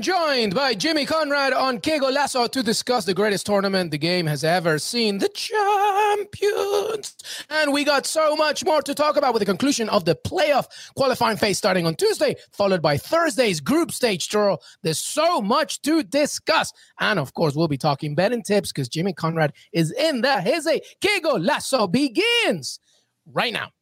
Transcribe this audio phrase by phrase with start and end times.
[0.00, 4.44] Joined by Jimmy Conrad on Que Golazo to discuss the greatest tournament the game has
[4.44, 7.16] ever seen, the champions.
[7.50, 10.66] And we got so much more to talk about with the conclusion of the playoff
[10.94, 14.56] qualifying phase starting on Tuesday, followed by Thursday's group stage draw.
[14.82, 16.72] There's so much to discuss.
[17.00, 20.80] And of course, we'll be talking betting tips because Jimmy Conrad is in the hizzy.
[21.00, 22.78] Que Golazo begins
[23.26, 23.72] right now.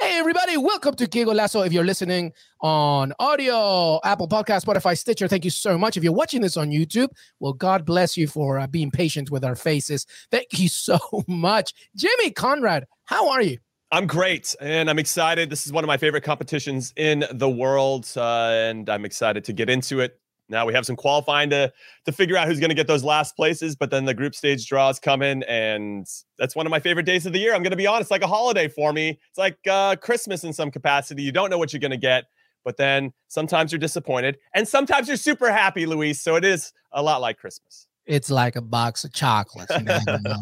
[0.00, 1.66] Hey, everybody, welcome to Que Golazo.
[1.66, 5.98] If you're listening on audio, Apple Podcast, Spotify, Stitcher, thank you so much.
[5.98, 9.44] If you're watching this on YouTube, well, God bless you for uh, being patient with
[9.44, 10.06] our faces.
[10.30, 11.74] Thank you so much.
[11.94, 13.58] Jimmy Conrad, how are you?
[13.92, 15.50] I'm great, and I'm excited.
[15.50, 19.52] This is one of my favorite competitions in the world, uh, and I'm excited to
[19.52, 20.18] get into it.
[20.50, 21.72] Now we have some qualifying to
[22.04, 24.66] to figure out who's going to get those last places, but then the group stage
[24.66, 26.06] draws come in, and
[26.38, 27.54] that's one of my favorite days of the year.
[27.54, 29.18] I'm going to be honest, like a holiday for me.
[29.28, 31.22] It's like uh, Christmas in some capacity.
[31.22, 32.24] You don't know what you're going to get,
[32.64, 36.20] but then sometimes you're disappointed, and sometimes you're super happy, Luis.
[36.20, 37.86] So it is a lot like Christmas.
[38.06, 39.72] It's like a box of chocolates.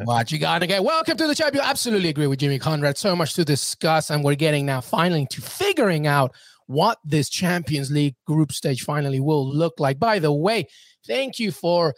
[0.04, 0.82] What you got to get.
[0.82, 1.62] Welcome to the champion.
[1.66, 2.96] Absolutely agree with Jimmy Conrad.
[2.96, 6.34] So much to discuss, and we're getting now finally to figuring out
[6.68, 9.98] what this Champions League group stage finally will look like.
[9.98, 10.68] By the way,
[11.06, 11.94] thank you for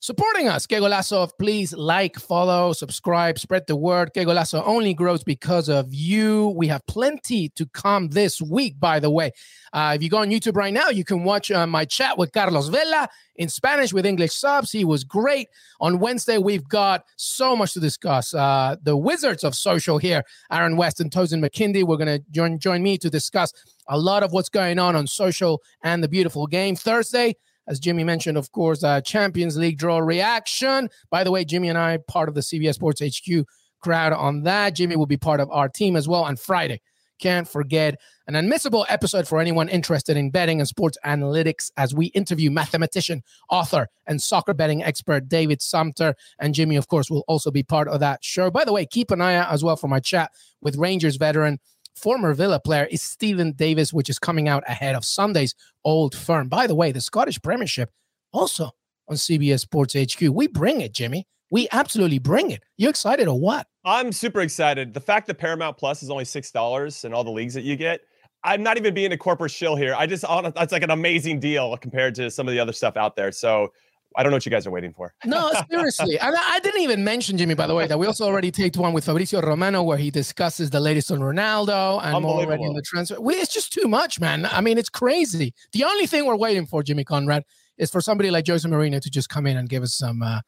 [0.00, 0.66] supporting us.
[0.66, 4.12] Que Golazo, please like, follow, subscribe, spread the word.
[4.14, 6.48] Que Golazo only grows because of you.
[6.56, 9.32] We have plenty to come this week, by the way.
[9.72, 12.32] Uh, if you go on YouTube right now, you can watch uh, my chat with
[12.32, 14.72] Carlos Vela in Spanish with English subs.
[14.72, 15.48] He was great.
[15.80, 18.34] On Wednesday, we've got so much to discuss.
[18.34, 22.58] Uh, the wizards of social here, Aaron West and Tosin McKindy, we're going to join,
[22.58, 23.52] join me to discuss
[23.88, 26.76] a lot of what's going on on social and the beautiful game.
[26.76, 27.34] Thursday,
[27.68, 30.88] as Jimmy mentioned, of course, uh, Champions League draw reaction.
[31.10, 33.44] By the way, Jimmy and I, part of the CBS Sports HQ
[33.80, 34.74] crowd on that.
[34.74, 36.80] Jimmy will be part of our team as well on Friday.
[37.20, 42.06] Can't forget an unmissable episode for anyone interested in betting and sports analytics as we
[42.06, 46.14] interview mathematician, author, and soccer betting expert David Sumpter.
[46.38, 48.50] And Jimmy, of course, will also be part of that show.
[48.50, 50.30] By the way, keep an eye out as well for my chat
[50.60, 51.58] with Rangers veteran
[51.96, 55.54] former Villa player is Steven Davis, which is coming out ahead of Sunday's
[55.84, 56.48] Old Firm.
[56.48, 57.90] By the way, the Scottish Premiership
[58.32, 58.70] also
[59.08, 60.20] on CBS Sports HQ.
[60.30, 61.26] We bring it, Jimmy.
[61.50, 62.62] We absolutely bring it.
[62.76, 63.66] You excited or what?
[63.84, 64.92] I'm super excited.
[64.92, 67.76] The fact that Paramount Plus is only six dollars and all the leagues that you
[67.76, 68.00] get.
[68.44, 69.94] I'm not even being a corporate shill here.
[69.96, 70.24] I just
[70.54, 73.32] that's like an amazing deal compared to some of the other stuff out there.
[73.32, 73.72] So
[74.16, 75.14] I don't know what you guys are waiting for.
[75.24, 76.18] no, seriously.
[76.18, 78.76] And I, I didn't even mention, Jimmy, by the way, that we also already taped
[78.76, 82.74] one with Fabrizio Romano where he discusses the latest on Ronaldo and more already in
[82.74, 83.20] the transfer.
[83.20, 84.46] We, it's just too much, man.
[84.46, 85.54] I mean, it's crazy.
[85.72, 87.44] The only thing we're waiting for, Jimmy Conrad,
[87.76, 90.40] is for somebody like Jose Mourinho to just come in and give us some uh,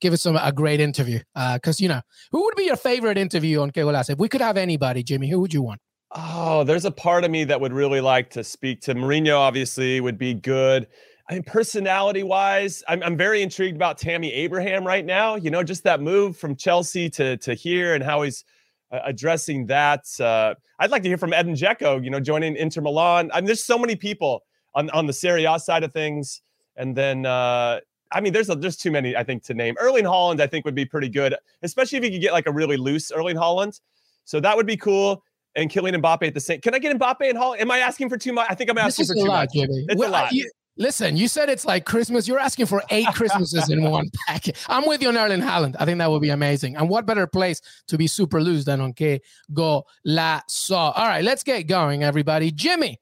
[0.00, 1.20] give us some a great interview.
[1.34, 2.00] Because uh, you know,
[2.32, 5.40] who would be your favorite interview on Que If we could have anybody, Jimmy, who
[5.40, 5.80] would you want?
[6.12, 9.38] Oh, there's a part of me that would really like to speak to Mourinho.
[9.38, 10.88] Obviously, would be good.
[11.30, 15.36] I mean, personality wise, I'm, I'm very intrigued about Tammy Abraham right now.
[15.36, 18.44] You know, just that move from Chelsea to to here and how he's
[18.90, 20.04] uh, addressing that.
[20.18, 23.30] Uh, I'd like to hear from Edin Dzeko, you know, joining Inter Milan.
[23.32, 24.42] I mean, there's so many people
[24.74, 26.42] on, on the Serie A side of things.
[26.76, 27.78] And then, uh,
[28.10, 29.76] I mean, there's a, there's too many, I think, to name.
[29.78, 32.52] Erling Haaland I think, would be pretty good, especially if you could get like a
[32.52, 33.80] really loose Erling Haaland.
[34.24, 35.22] So that would be cool.
[35.54, 36.60] And Kylian Mbappe at the same.
[36.60, 37.60] Can I get Mbappe and Haaland?
[37.60, 38.48] Am I asking for too much?
[38.50, 39.52] I think I'm asking for too lot, much.
[39.52, 39.84] Jimmy.
[39.88, 40.32] It's well, a lot.
[40.32, 42.26] You, Listen, you said it's like Christmas.
[42.26, 44.56] You're asking for eight Christmases in one packet.
[44.66, 45.76] I'm with you on Erling Haaland.
[45.78, 46.74] I think that would be amazing.
[46.76, 49.18] And what better place to be super loose than on Que
[49.52, 50.76] Go La So?
[50.76, 52.50] All right, let's get going, everybody.
[52.50, 52.98] Jimmy,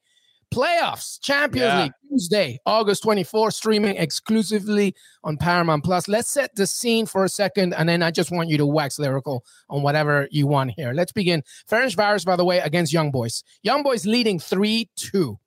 [0.52, 1.82] playoffs, Champions yeah.
[1.84, 4.92] League, Tuesday, August 24th, streaming exclusively
[5.22, 6.08] on Paramount Plus.
[6.08, 8.98] Let's set the scene for a second, and then I just want you to wax
[8.98, 10.92] lyrical on whatever you want here.
[10.92, 11.44] Let's begin.
[11.70, 13.44] Ferencváros, by the way, against Young Boys.
[13.62, 15.38] Young Boys leading 3 2.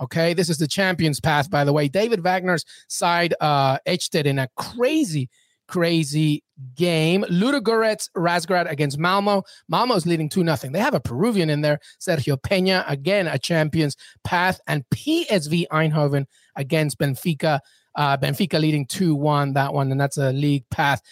[0.00, 1.88] Okay, this is the champions path, by the way.
[1.88, 5.28] David Wagner's side uh, etched it in a crazy,
[5.68, 6.42] crazy
[6.74, 7.24] game.
[7.24, 9.42] Ludogorets Razgrad against Malmo.
[9.68, 10.72] Malmo's leading 2 0.
[10.72, 14.60] They have a Peruvian in there, Sergio Pena, again, a champions path.
[14.66, 17.60] And PSV Eindhoven against Benfica.
[17.94, 21.02] Uh, Benfica leading 2 1, that one, and that's a league path.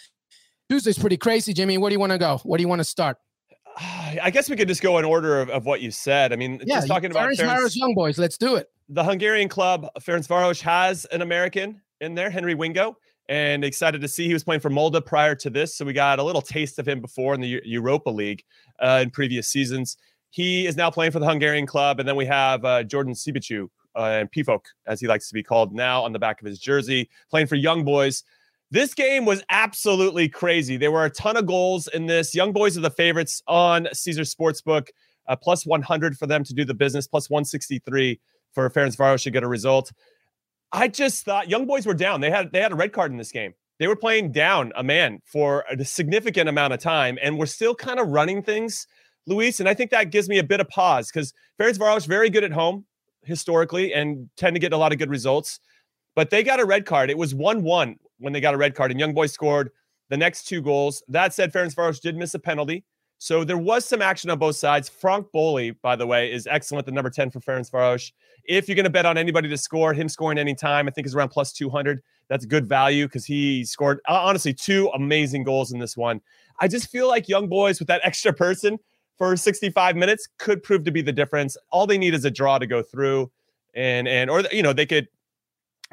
[0.69, 1.77] Tuesday's pretty crazy, Jimmy.
[1.77, 2.39] Where do you want to go?
[2.43, 3.17] Where do you want to start?
[4.21, 6.33] I guess we could just go in order of, of what you said.
[6.33, 8.17] I mean, yeah, just talking about Ferencvaros Young Boys.
[8.17, 8.69] Let's do it.
[8.89, 12.97] The Hungarian club, Ferencvaros, has an American in there, Henry Wingo,
[13.29, 15.77] and excited to see he was playing for Molde prior to this.
[15.77, 18.43] So we got a little taste of him before in the Europa League
[18.79, 19.97] uh, in previous seasons.
[20.29, 23.67] He is now playing for the Hungarian club, and then we have uh, Jordan Siebatcheu,
[23.95, 26.59] uh, and Pefok, as he likes to be called now, on the back of his
[26.59, 28.23] jersey, playing for Young Boys.
[28.71, 30.77] This game was absolutely crazy.
[30.77, 32.33] There were a ton of goals in this.
[32.33, 34.87] Young Boys are the favorites on Caesar Sportsbook,
[35.27, 38.17] uh, plus 100 for them to do the business, plus 163
[38.53, 39.91] for Ferencvaros to get a result.
[40.71, 42.21] I just thought Young Boys were down.
[42.21, 43.53] They had they had a red card in this game.
[43.77, 47.75] They were playing down a man for a significant amount of time, and we're still
[47.75, 48.87] kind of running things,
[49.27, 49.59] Luis.
[49.59, 52.53] And I think that gives me a bit of pause because Ferencvaros very good at
[52.53, 52.85] home
[53.23, 55.59] historically and tend to get a lot of good results.
[56.15, 57.09] But they got a red card.
[57.09, 59.71] It was 1 1 when they got a red card, and Young Boys scored
[60.09, 61.03] the next two goals.
[61.07, 62.85] That said, Ferencvaros did miss a penalty.
[63.17, 64.89] So there was some action on both sides.
[64.89, 68.11] Franck Boli, by the way, is excellent, the number 10 for Ferencvaros.
[68.45, 71.05] If you're going to bet on anybody to score, him scoring any time, I think
[71.05, 72.01] is around plus 200.
[72.29, 76.19] That's good value because he scored, uh, honestly, two amazing goals in this one.
[76.59, 78.79] I just feel like Young Boys with that extra person
[79.19, 81.55] for 65 minutes could prove to be the difference.
[81.69, 83.31] All they need is a draw to go through,
[83.75, 85.07] and and or you know they could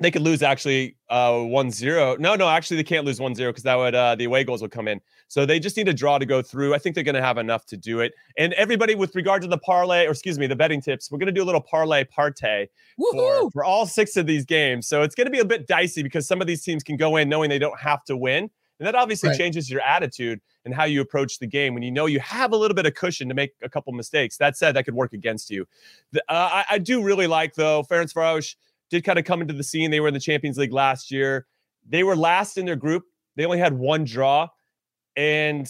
[0.01, 2.19] they could lose actually uh 1-0.
[2.19, 4.71] No, no, actually they can't lose 1-0 because that would uh the away goals would
[4.71, 5.01] come in.
[5.29, 6.75] So they just need a draw to go through.
[6.75, 8.15] I think they're going to have enough to do it.
[8.39, 11.27] And everybody with regard to the parlay or excuse me, the betting tips, we're going
[11.27, 12.69] to do a little parlay parte
[13.13, 14.89] for, for all six of these games.
[14.89, 17.17] So it's going to be a bit dicey because some of these teams can go
[17.17, 18.51] in knowing they don't have to win.
[18.81, 19.39] And that obviously right.
[19.39, 22.57] changes your attitude and how you approach the game when you know you have a
[22.57, 24.37] little bit of cushion to make a couple mistakes.
[24.37, 25.67] That said, that could work against you.
[26.13, 28.55] The, uh, I, I, do really like, though, Ferencvaros
[28.91, 29.91] did kind of come into the scene.
[29.91, 31.47] They were in the Champions League last year.
[31.89, 33.05] They were last in their group.
[33.37, 34.49] They only had one draw.
[35.17, 35.69] And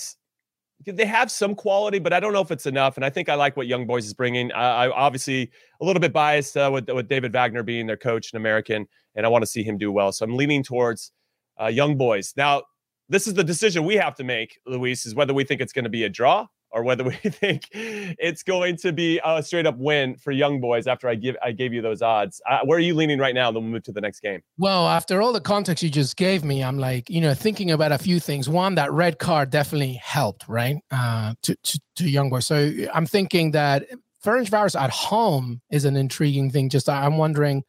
[0.85, 2.97] they have some quality, but I don't know if it's enough.
[2.97, 4.53] And I think I like what Young Boys is bringing.
[4.53, 5.51] I, I obviously
[5.81, 9.27] a little bit biased uh, with with David Wagner being their coach, an American, and
[9.27, 10.13] I want to see him do well.
[10.13, 11.13] So I'm leaning towards
[11.61, 12.33] uh, Young Boys.
[12.37, 12.63] Now
[13.09, 15.85] this is the decision we have to make, Luis, is whether we think it's going
[15.85, 19.77] to be a draw or whether we think it's going to be a straight up
[19.79, 22.41] win for young boys after I give I gave you those odds.
[22.49, 23.51] Uh, where are you leaning right now?
[23.51, 24.43] Then we'll move to the next game.
[24.59, 27.93] Well, after all the context you just gave me, I'm like, you know, thinking about
[27.93, 28.49] a few things.
[28.49, 30.77] One, that red card definitely helped, right?
[30.91, 32.47] Uh, to, to, to young boys.
[32.47, 33.87] So I'm thinking that
[34.25, 36.69] Ferencvaros at home is an intriguing thing.
[36.69, 37.63] Just I'm wondering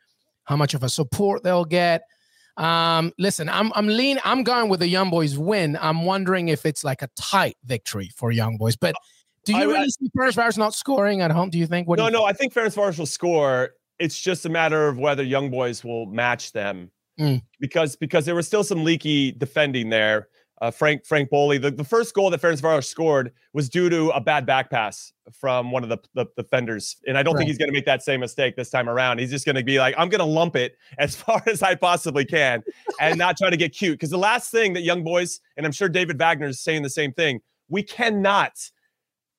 [0.46, 2.02] how much of a support they'll get.
[2.58, 4.20] Um, listen, I'm I'm lean.
[4.24, 5.78] I'm going with the Young Boys win.
[5.82, 8.76] I'm wondering if it's like a tight victory for Young Boys.
[8.76, 8.96] But
[9.46, 11.50] do you I, really I, see Ferencvaros not scoring at home?
[11.50, 11.88] Do you think?
[11.88, 12.20] What no, no.
[12.20, 12.30] Think?
[12.30, 13.72] I think Ferencvaros will score.
[13.98, 17.42] It's just a matter of whether Young Boys will match them mm.
[17.60, 20.28] because because there was still some leaky defending there
[20.62, 21.58] uh, Frank Franck Boli.
[21.58, 25.72] The, the first goal that Ferencvaros scored was due to a bad back pass from
[25.72, 26.98] one of the, the defenders.
[27.08, 27.40] And I don't right.
[27.40, 29.20] think he's going to make that same mistake this time around.
[29.20, 31.76] He's just going to be like, I'm going to lump it as far as I
[31.76, 32.64] possibly can
[33.00, 33.94] and not try to get cute.
[33.94, 36.90] Because the last thing that young boys, and I'm sure David Wagner is saying the
[36.90, 38.54] same thing, we cannot,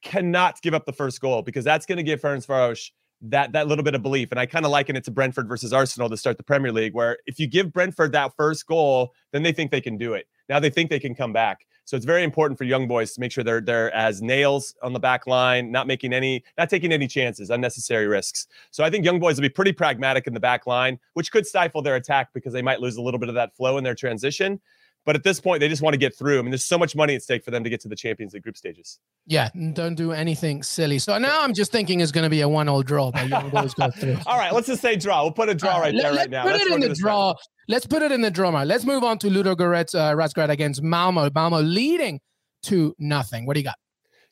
[0.02, 2.90] cannot give up the first goal because that's going to give Ferencvaros
[3.22, 4.30] that that little bit of belief.
[4.30, 6.94] And I kind of liken it to Brentford versus Arsenal to start the Premier League,
[6.94, 10.26] where if you give Brentford that first goal, then they think they can do it.
[10.50, 11.66] Now they think they can come back.
[11.84, 14.92] So it's very important for young boys to make sure they're they're as nails on
[14.92, 18.48] the back line, not making any, not taking any chances, unnecessary risks.
[18.70, 21.46] So I think young boys will be pretty pragmatic in the back line, which could
[21.46, 23.94] stifle their attack because they might lose a little bit of that flow in their
[23.94, 24.60] transition.
[25.06, 26.38] But at this point, they just want to get through.
[26.38, 28.34] I mean, there's so much money at stake for them to get to the Champions
[28.34, 28.98] League group stages.
[29.26, 30.98] Yeah, don't do anything silly.
[30.98, 33.10] So now I'm just thinking it's going to be a one-all draw.
[33.10, 34.18] But boys go through.
[34.26, 35.22] All right, let's just say draw.
[35.22, 36.42] We'll put a draw right, right there, right now.
[36.42, 37.34] Put it in the draw.
[37.68, 38.64] Let's put it in the drama.
[38.64, 41.30] Let's move on to Ludo Ludogorets uh, Razgrad against Malmo.
[41.34, 42.20] Malmo leading
[42.64, 43.46] to nothing.
[43.46, 43.76] What do you got?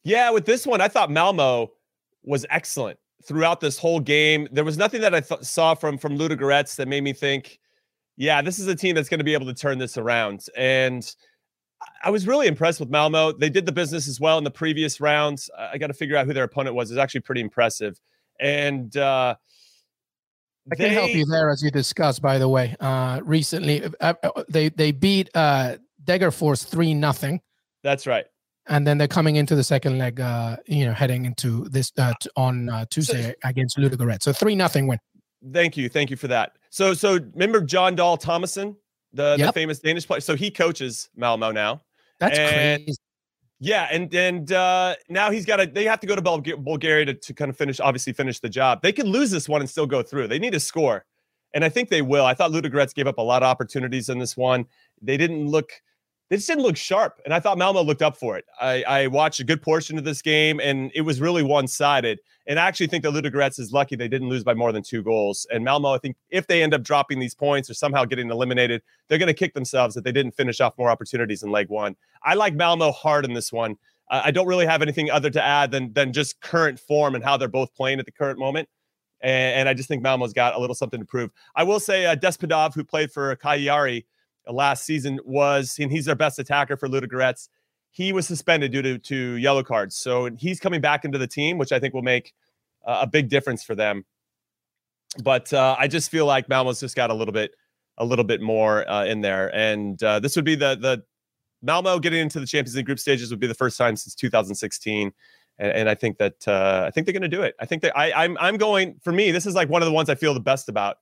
[0.05, 1.71] Yeah, with this one, I thought Malmo
[2.23, 4.49] was excellent throughout this whole game.
[4.53, 7.59] There was nothing that I th- saw from from Ludo Ludogorets that made me think,
[8.19, 10.45] yeah, this is a team that's going to be able to turn this around.
[10.57, 11.09] And
[12.03, 13.31] I was really impressed with Malmo.
[13.31, 15.49] They did the business as well in the previous rounds.
[15.57, 16.91] I got to figure out who their opponent was.
[16.91, 17.99] It's actually pretty impressive.
[18.41, 19.37] And uh,
[20.71, 22.21] I can help you there, as you discussed.
[22.21, 27.41] By the way, uh, recently uh, uh they they beat uh, Degerfors three nothing.
[27.85, 28.27] That's right.
[28.67, 32.13] And then they're coming into the second leg, uh, you know, heading into this uh,
[32.21, 34.23] t- on uh, Tuesday so, against Ludogorets.
[34.23, 34.99] So three nothing win.
[35.53, 36.58] Thank you, thank you for that.
[36.71, 38.77] So, so remember Jon Dahl Tomasson,
[39.13, 39.49] the, yep.
[39.49, 40.21] the famous Danish player.
[40.21, 41.83] So he coaches Malmo now.
[42.21, 42.99] That's and, crazy.
[43.61, 45.67] Yeah, and and uh, now he's got to.
[45.67, 48.83] They have to go to Bulgaria to, to kind of finish, obviously finish the job.
[48.83, 50.29] They can lose this one and still go through.
[50.29, 51.05] They need to score,
[51.55, 52.25] and I think they will.
[52.25, 54.65] I thought Ludogorets gave up a lot of opportunities in this one.
[55.03, 55.73] They didn't look
[56.29, 57.21] they just didn't look sharp.
[57.25, 58.45] And I thought Malmo looked up for it.
[58.61, 62.21] I, I watched a good portion of this game and it was really one sided.
[62.47, 65.03] And I actually think that Ludogorets is lucky they didn't lose by more than two
[65.03, 65.47] goals.
[65.51, 68.83] And Malmo, I think if they end up dropping these points or somehow getting eliminated,
[69.09, 71.97] they're going to kick themselves that they didn't finish off more opportunities in leg one.
[72.23, 73.77] I like Malmo hard in this one.
[74.11, 77.37] I don't really have anything other to add than, than just current form and how
[77.37, 78.67] they're both playing at the current moment.
[79.21, 81.31] And, and I just think Malmo's got a little something to prove.
[81.55, 84.07] I will say uh, Despodov, who played for Cagliari,
[84.53, 87.49] last season was, and he's their best attacker for Ludogorets.
[87.91, 89.97] He was suspended due to, to yellow cards.
[89.97, 92.33] So he's coming back into the team, which I think will make
[92.87, 94.05] uh, a big difference for them.
[95.23, 97.53] But uh, I just feel like Malmo's just got a little bit,
[97.97, 99.55] a little bit more uh, in there.
[99.55, 101.03] And uh, this would be the the
[101.63, 105.13] Malmo getting into the Champions League group stages would be the first time since 2016.
[105.59, 107.55] And, and I think that uh, I think they're going to do it.
[107.59, 109.31] I think that I, I'm I'm going for me.
[109.31, 110.99] This is like one of the ones I feel the best about.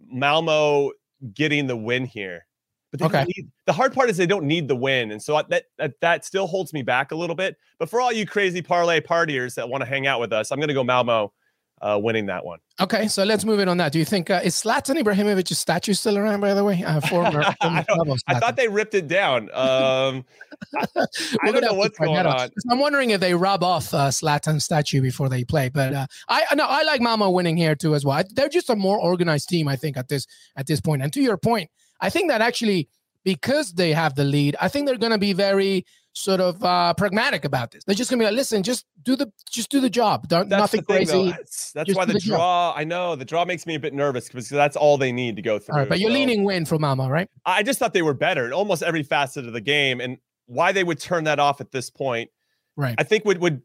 [0.00, 0.92] Malmo
[1.34, 2.46] getting the win here
[2.90, 3.24] but okay.
[3.24, 6.24] Need, the hard part is they don't need the win, and so that, that that
[6.24, 7.56] still holds me back a little bit.
[7.78, 10.58] But for all you crazy parlay partiers that want to hang out with us, I'm
[10.58, 11.32] going to go Malmo
[11.80, 12.58] uh, winning that one.
[12.80, 13.92] Okay, so let's move in on that.
[13.92, 16.40] Do you think uh, is Zlatan Ibrahimovic's statue still around?
[16.40, 17.84] By the way, uh, former, I,
[18.26, 19.44] I, thought they ripped it down.
[19.52, 20.24] Um,
[20.76, 21.06] I,
[21.42, 22.50] I don't know what's going on.
[22.70, 25.68] I'm wondering if they rub off uh, Zlatan's statue before they play.
[25.68, 28.22] But uh, I no, I like Malmo winning here too as well.
[28.30, 31.02] They're just a more organized team, I think, at this at this point.
[31.02, 31.70] And to your point
[32.00, 32.88] I think that actually,
[33.24, 36.94] because they have the lead, I think they're going to be very sort of uh,
[36.94, 37.84] pragmatic about this.
[37.84, 40.28] They're just gonna be like, listen, just do the just do the job.
[40.28, 41.30] Don't, that's nothing thing, crazy.
[41.30, 42.72] That's, that's why the, the draw.
[42.72, 42.74] Job.
[42.78, 45.42] I know the draw makes me a bit nervous because that's all they need to
[45.42, 45.74] go through.
[45.74, 47.28] All right, but you're leaning win for Malmo, right?
[47.46, 50.72] I just thought they were better in almost every facet of the game, and why
[50.72, 52.30] they would turn that off at this point.
[52.76, 52.94] Right.
[52.98, 53.62] I think would would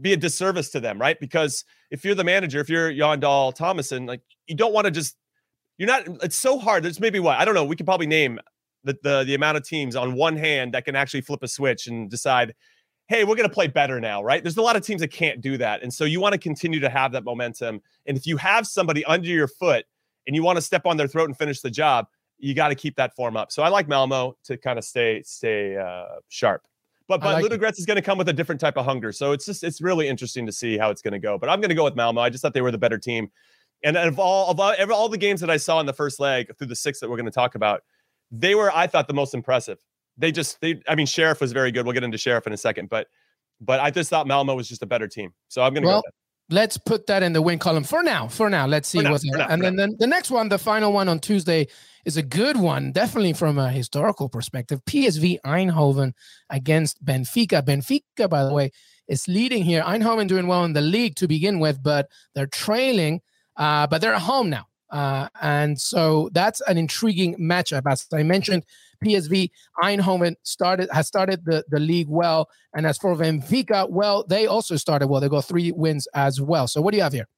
[0.00, 1.18] be a disservice to them, right?
[1.18, 4.90] Because if you're the manager, if you're Jon Dahl Tomasson, like you don't want to
[4.90, 5.16] just
[5.78, 6.04] you're not.
[6.22, 6.82] It's so hard.
[6.82, 7.64] There's maybe what I don't know.
[7.64, 8.40] We could probably name
[8.84, 11.86] the the the amount of teams on one hand that can actually flip a switch
[11.86, 12.54] and decide,
[13.08, 14.42] hey, we're going to play better now, right?
[14.42, 16.80] There's a lot of teams that can't do that, and so you want to continue
[16.80, 17.82] to have that momentum.
[18.06, 19.84] And if you have somebody under your foot
[20.26, 22.06] and you want to step on their throat and finish the job,
[22.38, 23.52] you got to keep that form up.
[23.52, 26.66] So I like Malmo to kind of stay stay uh, sharp.
[27.08, 29.12] But but like Ludogorets is going to come with a different type of hunger.
[29.12, 31.38] So it's just it's really interesting to see how it's going to go.
[31.38, 32.20] But I'm going to go with Malmo.
[32.20, 33.30] I just thought they were the better team.
[33.84, 36.56] And of all of all, all the games that I saw in the first leg
[36.56, 37.82] through the six that we're going to talk about,
[38.30, 39.78] they were I thought the most impressive.
[40.16, 41.84] They just they I mean Sheriff was very good.
[41.84, 43.08] We'll get into Sheriff in a second, but
[43.60, 45.32] but I just thought Malmo was just a better team.
[45.48, 46.10] So I'm going to well, go.
[46.48, 48.28] Let's put that in the win column for now.
[48.28, 51.08] For now, let's see what's now, and then the, the next one, the final one
[51.08, 51.66] on Tuesday,
[52.04, 54.80] is a good one, definitely from a historical perspective.
[54.88, 56.12] PSV Eindhoven
[56.48, 57.62] against Benfica.
[57.62, 58.70] Benfica, by the way,
[59.08, 59.82] is leading here.
[59.82, 63.22] Eindhoven doing well in the league to begin with, but they're trailing
[63.56, 64.66] uh, but they're at home now.
[64.90, 67.82] Uh, and so that's an intriguing matchup.
[67.90, 68.64] As I mentioned,
[69.04, 69.50] PSV
[69.82, 72.48] Eindhoven started has started the, the league well.
[72.74, 75.20] And as for Benfica, well, they also started well.
[75.20, 76.68] They got three wins as well.
[76.68, 77.28] So what do you have here?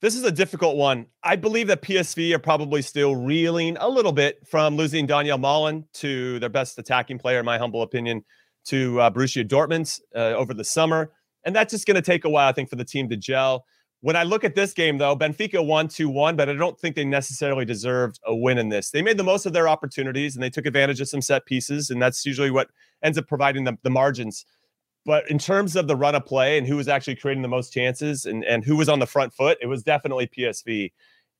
[0.00, 1.06] This is a difficult one.
[1.24, 5.84] I believe that PSV are probably still reeling a little bit from losing Donyell Malen
[5.94, 8.24] to their best attacking player, in my humble opinion,
[8.66, 11.10] to uh, Borussia Dortmund uh, over the summer.
[11.44, 13.64] And that's just going to take a while, I think, for the team to gel.
[14.00, 16.94] When I look at this game, though, Benfica won 2 1, but I don't think
[16.94, 18.90] they necessarily deserved a win in this.
[18.90, 21.90] They made the most of their opportunities and they took advantage of some set pieces,
[21.90, 22.68] and that's usually what
[23.02, 24.44] ends up providing them the margins.
[25.04, 27.72] But in terms of the run of play and who was actually creating the most
[27.72, 30.92] chances and, and who was on the front foot, it was definitely PSV.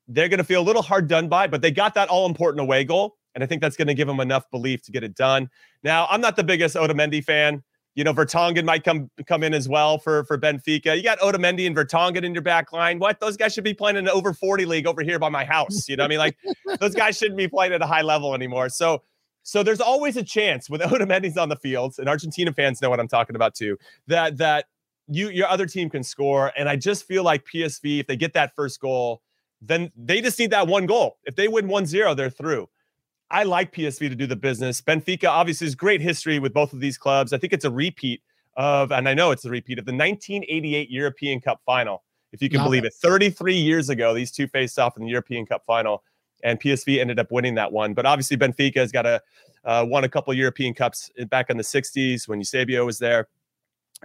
[0.08, 2.62] They're going to feel a little hard done by, but they got that all important
[2.62, 3.18] away goal.
[3.34, 5.50] And I think that's going to give them enough belief to get it done.
[5.84, 7.62] Now, I'm not the biggest Otamendi fan.
[7.98, 10.96] You know, Vertonghen might come come in as well for for Benfica.
[10.96, 13.00] You got Otamendi and Vertonghen in your back line.
[13.00, 13.18] What?
[13.18, 15.88] Those guys should be playing in an over 40 league over here by my house.
[15.88, 16.18] You know I mean?
[16.18, 16.38] Like
[16.78, 18.68] those guys shouldn't be playing at a high level anymore.
[18.68, 19.02] So
[19.42, 23.00] so there's always a chance with Otamendi's on the field, and Argentina fans know what
[23.00, 23.76] I'm talking about too,
[24.06, 24.66] that that
[25.08, 26.52] you your other team can score.
[26.56, 29.22] And I just feel like PSV, if they get that first goal,
[29.60, 31.16] then they just need that one goal.
[31.24, 32.68] If they win 1-0, they're through.
[33.30, 34.80] I like PSV to do the business.
[34.80, 37.32] Benfica obviously has great history with both of these clubs.
[37.32, 38.22] I think it's a repeat
[38.56, 42.48] of, and I know it's a repeat of the 1988 European Cup final, if you
[42.48, 42.88] can Love believe it.
[42.88, 42.94] it.
[42.94, 46.02] 33 years ago, these two faced off in the European Cup final,
[46.42, 47.94] and PSV ended up winning that one.
[47.94, 49.20] But obviously, Benfica has got a
[49.64, 53.28] uh, won a couple European Cups back in the 60s when Eusebio was there.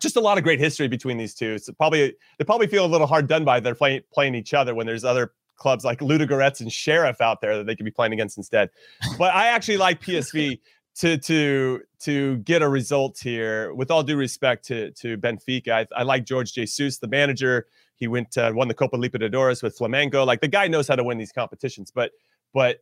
[0.01, 1.57] Just a lot of great history between these two.
[1.59, 4.73] So probably they probably feel a little hard done by they're playing playing each other
[4.75, 8.13] when there's other clubs like Ludogorets and Sheriff out there that they could be playing
[8.13, 8.69] against instead.
[9.17, 10.59] But I actually like PSV
[10.95, 13.73] to to to get a result here.
[13.73, 17.67] With all due respect to to Benfica, I, I like Jorge Jesus, the manager.
[17.95, 20.25] He went uh, won the Copa Libertadores with Flamengo.
[20.25, 21.91] Like the guy knows how to win these competitions.
[21.91, 22.11] But
[22.53, 22.79] but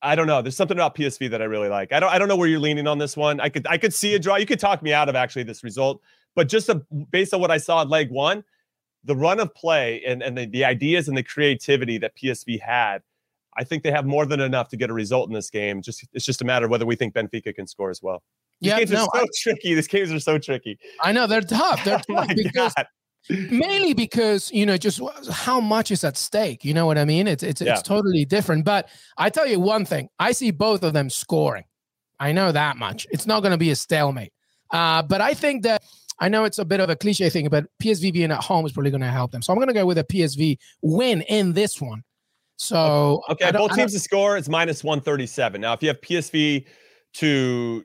[0.00, 0.42] I don't know.
[0.42, 1.92] There's something about PSV that I really like.
[1.92, 3.40] I don't I don't know where you're leaning on this one.
[3.40, 4.36] I could I could see a draw.
[4.36, 6.00] You could talk me out of actually this result,
[6.34, 8.44] but just a, based on what I saw in leg one,
[9.08, 12.98] the run of play and and the, the ideas and the creativity that PSV had,
[13.56, 15.82] I think they have more than enough to get a result in this game.
[15.82, 18.22] Just it's just a matter of whether we think Benfica can score as well.
[18.60, 19.74] These Yeah, games no, are so I- tricky.
[19.74, 20.78] These games are so tricky.
[21.02, 21.82] I know they're tough.
[21.84, 22.86] They're Oh tough because God.
[23.50, 25.00] mainly because you know just
[25.30, 26.64] how much is at stake.
[26.64, 27.26] You know what I mean?
[27.26, 27.72] It's it's Yeah.
[27.72, 28.64] it's totally different.
[28.64, 31.64] But I tell you one thing: I see both of them scoring.
[32.20, 33.06] I know that much.
[33.10, 34.32] It's not going to be a stalemate.
[34.72, 35.82] Uh, but I think that
[36.20, 38.72] I know it's a bit of a cliche thing, but PSV being at home is
[38.72, 39.42] probably going to help them.
[39.42, 42.02] So I'm going to go with a PSV win in this one.
[42.56, 45.60] So Okay, both teams to score, it's minus 137.
[45.60, 46.66] Now, if you have PSV
[47.14, 47.84] to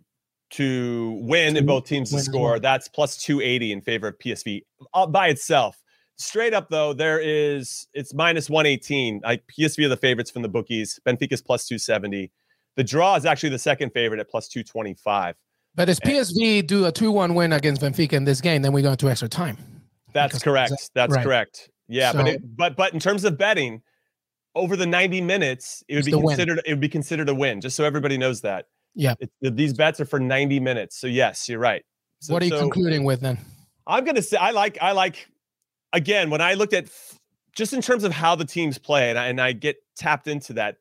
[0.50, 4.62] to win To and both teams to score, that's plus 280 in favor of PSV
[4.94, 5.80] all by itself.
[6.18, 9.22] Straight up though, there is it's minus 118.
[9.24, 11.00] Like PSV are the favorites from the bookies.
[11.06, 12.32] Benfica's plus 270.
[12.76, 15.36] The draw is actually the second favorite at plus 225.
[15.76, 18.92] But if PSV do a two-one win against Benfica in this game, then we go
[18.92, 19.58] into extra time.
[20.14, 20.90] That's Because- correct.
[20.94, 21.24] That's right.
[21.24, 21.70] correct.
[21.88, 23.82] Yeah, but it, but but in terms of betting,
[24.56, 26.28] over the 90 minutes, it would be the win.
[26.36, 28.68] considered it would be considered a win, just so everybody knows that.
[28.96, 29.16] Yeah.
[29.20, 30.96] It, these bets are for 90 minutes.
[30.98, 31.84] So yes, you're right.
[32.20, 33.38] So, what are you so concluding with then?
[33.86, 35.28] I'm gonna say I like I like
[35.92, 36.88] again when I looked at
[37.56, 40.54] just in terms of how the teams play, and I, and I get tapped into
[40.54, 40.78] that.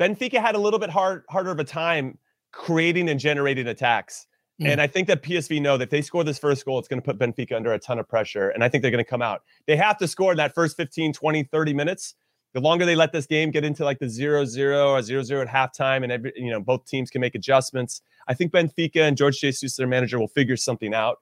[0.00, 2.18] Benfica had a little bit hard harder of a time
[2.54, 4.26] creating and generating attacks.
[4.60, 4.72] Mm.
[4.72, 7.00] And I think that PSV know that if they score this first goal, it's going
[7.00, 8.50] to put Benfica under a ton of pressure.
[8.50, 9.42] And I think they're going to come out.
[9.66, 12.14] They have to score in that first 15, 20, 30 minutes.
[12.52, 15.42] The longer they let this game get into like the 0 0 or 0 0
[15.42, 18.00] at halftime, and every, you know, both teams can make adjustments.
[18.28, 21.18] I think Benfica and Jorge Jesus, their manager, will figure something out.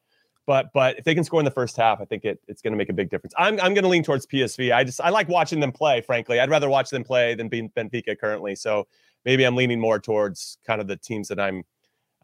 [0.46, 2.72] But but if they can score in the first half, I think it, it's going
[2.72, 3.32] to make a big difference.
[3.38, 4.74] I'm, I'm going to lean towards PSV.
[4.74, 6.02] I just I like watching them play.
[6.02, 8.54] Frankly, I'd rather watch them play than being Benfica currently.
[8.54, 8.86] So
[9.24, 11.64] maybe I'm leaning more towards kind of the teams that I'm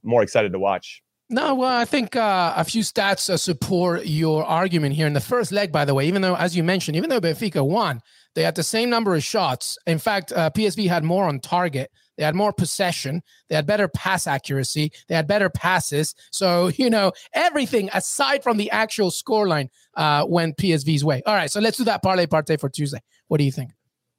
[0.02, 1.02] more excited to watch.
[1.30, 5.06] No, well, I think uh, a few stats uh, support your argument here.
[5.06, 7.66] In the first leg, by the way, even though, as you mentioned, even though Benfica
[7.66, 8.00] won,
[8.34, 9.76] they had the same number of shots.
[9.86, 11.90] In fact, uh, PSV had more on target.
[12.16, 13.22] They had more possession.
[13.48, 14.90] They had better pass accuracy.
[15.08, 16.14] They had better passes.
[16.32, 21.22] So, you know, everything aside from the actual scoreline uh, went PSV's way.
[21.26, 23.00] All right, so let's do that parlay partay for Tuesday.
[23.26, 23.72] What do you think?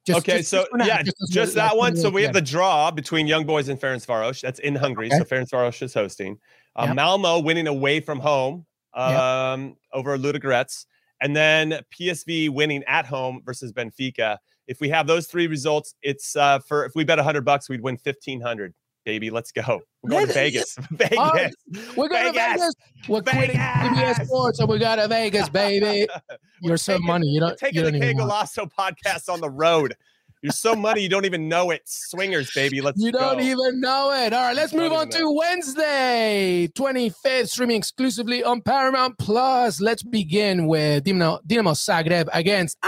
[0.08, 1.96] Okay, just- so just yeah, as just, that one.
[1.96, 4.40] So we have the draw between Young Boys and Ferencvaros.
[4.40, 5.06] That's in Hungary.
[5.08, 5.18] Okay.
[5.18, 6.38] So Ferencvaros is hosting.
[6.76, 6.96] Uh, Yep.
[6.96, 8.64] Malmo winning away from home
[8.96, 9.18] Yep.
[9.20, 10.86] um, over Ludogorets,
[11.20, 14.38] and then PSV winning at home versus Benfica.
[14.66, 17.82] If we have those three results, it's uh, for if we bet hundred bucks, we'd
[17.82, 18.72] win fifteen hundred.
[19.04, 19.80] Baby, let's go.
[20.02, 20.76] We're going to Vegas.
[20.90, 21.16] Vegas.
[21.18, 21.52] Right,
[21.96, 22.60] We're going to Vegas.
[22.60, 22.74] Vegas.
[23.08, 24.28] We're quitting CBS Vegas.
[24.28, 26.06] Sports, and we got to Vegas, baby.
[26.62, 27.26] You're so taking- money.
[27.28, 27.56] You don't.
[27.58, 29.94] taking You the don't K even Golazo podcast on the road.
[30.42, 31.82] You're so money, you don't even know it.
[31.84, 32.80] Swingers, baby.
[32.82, 33.44] Let's You don't go.
[33.44, 34.32] even know it.
[34.32, 39.82] All right, let's move on to Wednesday, 25th, streaming exclusively on Paramount Plus.
[39.82, 42.78] Let's begin with Dinamo, Dinamo Zagreb against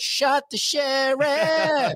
[0.00, 1.94] Shot the Sheriff.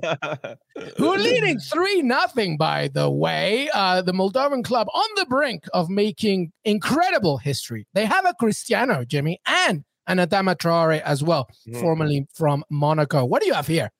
[0.98, 2.56] who are leading 3 nothing.
[2.56, 3.68] by the way.
[3.72, 7.86] Uh, the Moldovan club on the brink of making incredible history.
[7.94, 11.80] They have a Cristiano, Jimmy, and an Adama Traore as well, Mhm.
[11.80, 13.24] formerly from Monaco.
[13.24, 13.90] What do you have here?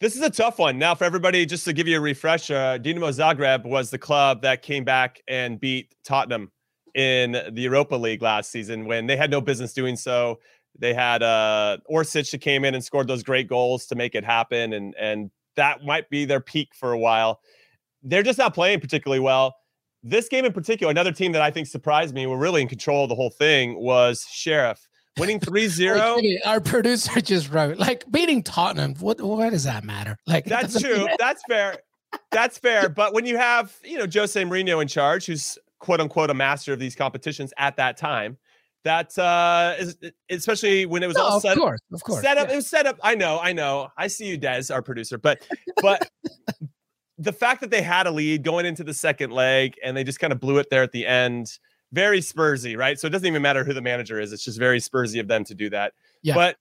[0.00, 0.78] This is a tough one.
[0.78, 4.62] Now, for everybody, just to give you a refresher, Dinamo Zagreb was the club that
[4.62, 6.50] came back and beat Tottenham
[6.94, 10.40] in the Europa League last season when they had no business doing so.
[10.78, 14.24] They had uh, Orsic that came in and scored those great goals to make it
[14.24, 17.40] happen, and and that might be their peak for a while.
[18.02, 19.56] They're just not playing particularly well.
[20.02, 23.04] This game in particular, another team that I think surprised me, were really in control
[23.04, 24.88] of the whole thing, was Sheriff.
[25.18, 26.16] Winning 3 0.
[26.16, 28.94] Like, Our producer just wrote, like beating Tottenham.
[28.96, 30.16] What why does that matter?
[30.26, 31.06] Like That's true.
[31.18, 31.78] That's fair.
[32.30, 32.88] That's fair.
[32.88, 36.72] But when you have, you know, Jose Mourinho in charge, who's quote unquote a master
[36.72, 38.38] of these competitions at that time,
[38.84, 39.96] that uh is
[40.30, 42.22] especially when it was No, all of set, course, of course.
[42.22, 42.48] set up.
[42.48, 42.54] yeah.
[42.54, 42.98] It was set up.
[43.02, 43.88] I know, I know.
[43.96, 45.18] I see you, Des, our producer.
[45.18, 45.46] But
[45.82, 46.10] but
[47.18, 50.18] the fact that they had a lead going into the second leg and they just
[50.20, 51.58] kind of blew it there at the end,
[51.92, 52.98] very Spursy, right?
[52.98, 54.32] So it doesn't even matter who the manager is.
[54.32, 55.92] It's just very Spursy of them to do that.
[56.22, 56.34] Yeah.
[56.34, 56.56] But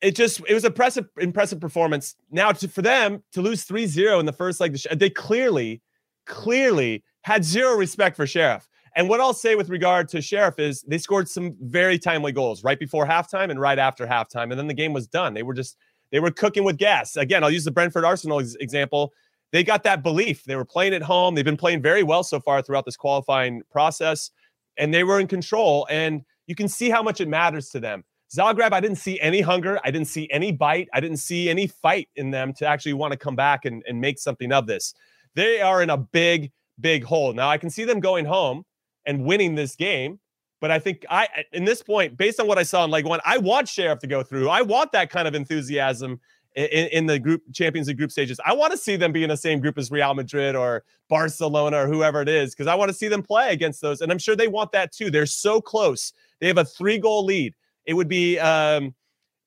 [0.00, 2.16] it just it was a impressive impressive performance.
[2.30, 5.82] Now to, for them to lose 3-0 in the first leg, they clearly
[6.26, 8.68] clearly had zero respect for Sheriff.
[8.96, 12.64] And what I'll say with regard to Sheriff is they scored some very timely goals
[12.64, 15.34] right before halftime and right after halftime, and then the game was done.
[15.34, 15.76] They were just
[16.10, 17.16] they were cooking with gas.
[17.16, 19.12] Again, I'll use the Brentford Arsenal ex- example.
[19.52, 20.44] They got that belief.
[20.44, 21.34] They were playing at home.
[21.34, 24.30] They've been playing very well so far throughout this qualifying process,
[24.78, 25.86] and they were in control.
[25.90, 28.02] And you can see how much it matters to them.
[28.34, 29.78] Zagreb, I didn't see any hunger.
[29.84, 30.88] I didn't see any bite.
[30.94, 34.00] I didn't see any fight in them to actually want to come back and, and
[34.00, 34.94] make something of this.
[35.34, 37.34] They are in a big, big hole.
[37.34, 38.64] Now I can see them going home
[39.06, 40.18] and winning this game.
[40.60, 43.20] But I think I, in this point, based on what I saw in Leg One,
[43.24, 44.48] I want Sheriff to go through.
[44.48, 46.20] I want that kind of enthusiasm
[46.54, 48.40] in, in the group Champions League group stages.
[48.44, 51.82] I want to see them be in the same group as Real Madrid or Barcelona
[51.82, 54.18] or whoever it is because I want to see them play against those, and I'm
[54.18, 55.10] sure they want that too.
[55.10, 56.12] They're so close.
[56.40, 57.54] They have a three goal lead.
[57.84, 58.94] It would be um,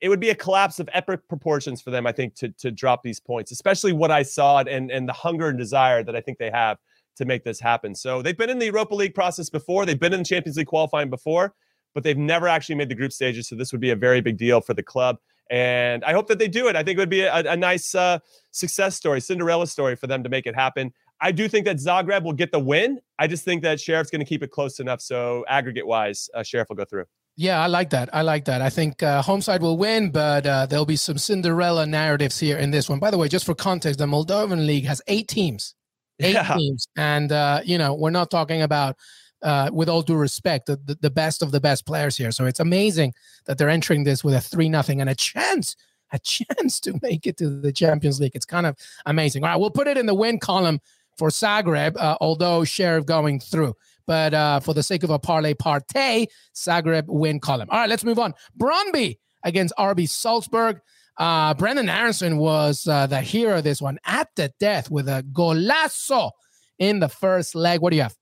[0.01, 3.01] it would be a collapse of epic proportions for them, I think, to to drop
[3.01, 6.37] these points, especially what I saw and and the hunger and desire that I think
[6.37, 6.77] they have
[7.17, 7.95] to make this happen.
[7.95, 9.85] So they've been in the Europa League process before.
[9.85, 11.53] They've been in the Champions League qualifying before,
[11.93, 13.47] but they've never actually made the group stages.
[13.47, 15.17] So this would be a very big deal for the club.
[15.49, 16.75] And I hope that they do it.
[16.75, 18.19] I think it would be a, a nice uh,
[18.51, 20.93] success story, Cinderella story for them to make it happen.
[21.21, 22.99] I do think that Zagreb will get the win.
[23.17, 25.01] I just think that Sheriff's going to keep it close enough.
[25.01, 27.05] So aggregate wise, uh, Sheriff will go through.
[27.35, 28.13] Yeah, I like that.
[28.13, 28.61] I like that.
[28.61, 32.57] I think uh, home side will win, but uh, there'll be some Cinderella narratives here
[32.57, 32.99] in this one.
[32.99, 35.73] By the way, just for context, the Moldovan League has eight teams,
[36.25, 36.55] eight yeah.
[36.55, 38.97] teams, and uh, you know we're not talking about
[39.41, 42.31] uh, with all due respect, the, the, the, best of the best players here.
[42.31, 43.13] So it's amazing
[43.45, 45.75] that they're entering this with a three nothing and a chance,
[46.11, 48.35] a chance to make it to the Champions League.
[48.35, 49.43] It's kind of amazing.
[49.43, 50.81] All right, we'll put it in the win column
[51.17, 53.75] for Zagreb, uh, although Sheriff going through.
[54.05, 57.69] But uh, for the sake of a parlay partay, Zagreb win column.
[57.71, 58.33] All right, let's move on.
[58.57, 60.81] Brøndby against RB Salzburg.
[61.19, 65.23] Uh, Brenden Aaronson was uh, the hero of this one at the death with a
[65.33, 66.31] golazo
[66.79, 67.81] in the first leg.
[67.81, 68.15] What do you have?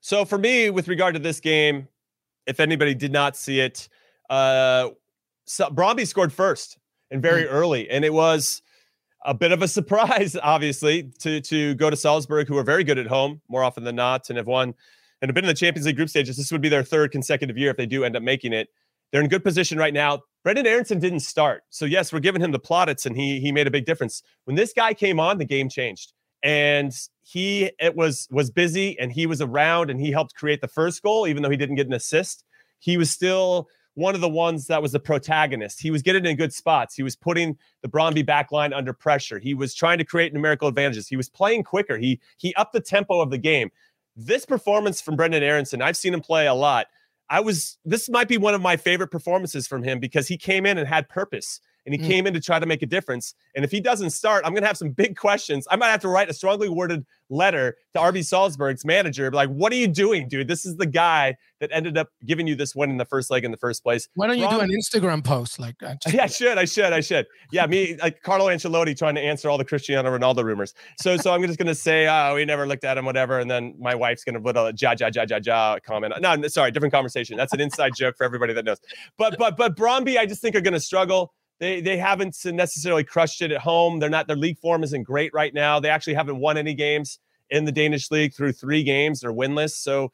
[0.00, 1.88] So for me, with regard to this game,
[2.46, 3.88] if anybody did not see it,
[4.30, 4.90] uh,
[5.46, 6.78] so Brøndby scored first
[7.10, 7.54] and very mm-hmm.
[7.54, 8.62] early, and it was
[9.24, 12.98] a bit of a surprise, obviously, to to go to Salzburg, who are very good
[12.98, 14.74] at home more often than not, and have won
[15.20, 16.36] and have been in the Champions League group stages.
[16.36, 18.68] This would be their third consecutive year if they do end up making it.
[19.14, 20.22] They're in good position right now.
[20.44, 23.68] Brenden Aaronson didn't start, so yes, we're giving him the plaudits, and he he made
[23.68, 24.24] a big difference.
[24.42, 25.38] When this guy came on.
[25.38, 26.12] The game changed.
[26.42, 30.68] And he it was was busy and he was around and he helped create the
[30.68, 32.44] first goal even though he didn't get an assist.
[32.80, 35.80] He was still one of the ones that was the protagonist.
[35.80, 36.96] He was getting in good spots.
[36.96, 39.38] He was putting the Brøndby back line under pressure.
[39.38, 41.06] He was trying to create numerical advantages.
[41.06, 41.96] He was playing quicker.
[41.96, 43.70] He he upped the tempo of the game.
[44.16, 46.88] This performance from Brenden Aaronson I've seen him play a lot
[47.30, 50.66] I was this might be one of my favorite performances from him because he came
[50.66, 52.06] in and had purpose and he mm.
[52.06, 53.34] came in to try to make a difference.
[53.54, 55.66] And if he doesn't start, I'm going to have some big questions.
[55.70, 59.72] I might have to write a strongly worded letter to RB Salzburg's manager, like, "What
[59.72, 60.48] are you doing, dude?
[60.48, 63.44] This is the guy that ended up giving you this win in the first leg
[63.44, 65.58] in the first place." Why don't you do an Instagram post?
[65.58, 67.26] Like, yeah, I should, I should, I should.
[67.52, 70.74] Yeah, me, like Carlo Ancelotti, trying to answer all the Cristiano Ronaldo rumors.
[70.98, 73.50] So, so I'm just going to say, "Oh, we never looked at him, whatever," and
[73.50, 76.14] then my wife's going to put a ja ja ja ja ja comment.
[76.20, 77.36] No, sorry, different conversation.
[77.36, 78.78] That's an inside joke for everybody that knows.
[79.18, 81.32] But, but, but Brøndby, I just think are going to struggle.
[81.60, 83.98] They they haven't necessarily crushed it at home.
[83.98, 85.78] They're not their league form isn't great right now.
[85.80, 87.18] They actually haven't won any games
[87.50, 89.20] in the Danish league through three games.
[89.20, 90.10] They're winless, so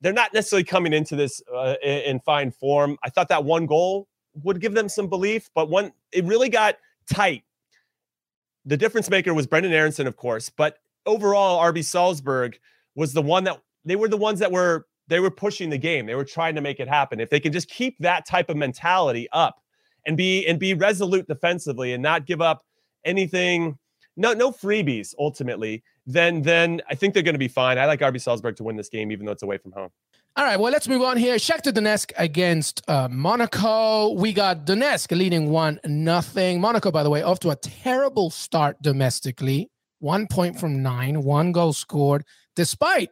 [0.00, 2.96] they're not necessarily coming into this uh, in fine form.
[3.02, 4.08] I thought that one goal
[4.42, 6.76] would give them some belief, but one it really got
[7.12, 7.44] tight.
[8.64, 12.58] The difference maker was Brenden Aaronson, of course, but overall, RB Salzburg
[12.94, 16.06] was the one that they were the ones that were they were pushing the game.
[16.06, 17.20] They were trying to make it happen.
[17.20, 19.62] If they can just keep that type of mentality up
[20.08, 22.64] and be and be resolute defensively and not give up
[23.04, 23.78] anything
[24.16, 27.78] no no freebies ultimately then then I think they're going to be fine.
[27.78, 29.90] I like RB Salzburg to win this game even though it's away from home.
[30.36, 31.34] All right, well, let's move on here.
[31.36, 34.12] Shakhtar Donetsk against uh, Monaco.
[34.12, 36.60] We got Donetsk leading one nothing.
[36.60, 39.70] Monaco, by the way, off to a terrible start domestically.
[39.98, 42.24] One point from nine, one goal scored,
[42.56, 43.10] despite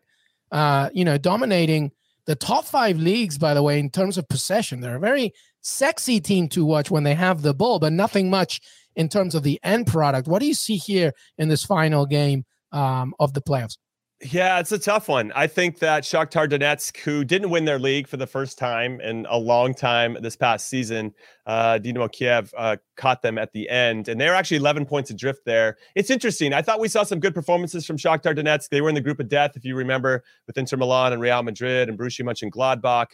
[0.52, 1.90] uh, you know dominating
[2.26, 3.36] the top five leagues.
[3.36, 5.34] By the way, in terms of possession, they're a very
[5.66, 8.60] sexy team to watch when they have the ball, but nothing much
[8.94, 10.28] in terms of the end product.
[10.28, 13.76] What do you see here in this final game um, of the playoffs?
[14.22, 15.30] Yeah, it's a tough one.
[15.36, 19.26] I think that Shakhtar Donetsk, who didn't win their league for the first time in
[19.28, 21.12] a long time this past season,
[21.44, 25.40] uh, Dynamo Kiev uh, caught them at the end, and they're actually 11 points adrift
[25.44, 25.76] there.
[25.94, 26.54] It's interesting.
[26.54, 28.70] I thought we saw some good performances from Shakhtar Donetsk.
[28.70, 31.42] They were in the group of death, if you remember, with Inter Milan and Real
[31.42, 33.08] Madrid and Borussia Mönchengladbach,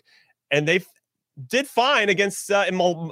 [0.52, 0.84] and they
[1.46, 2.64] did fine against uh,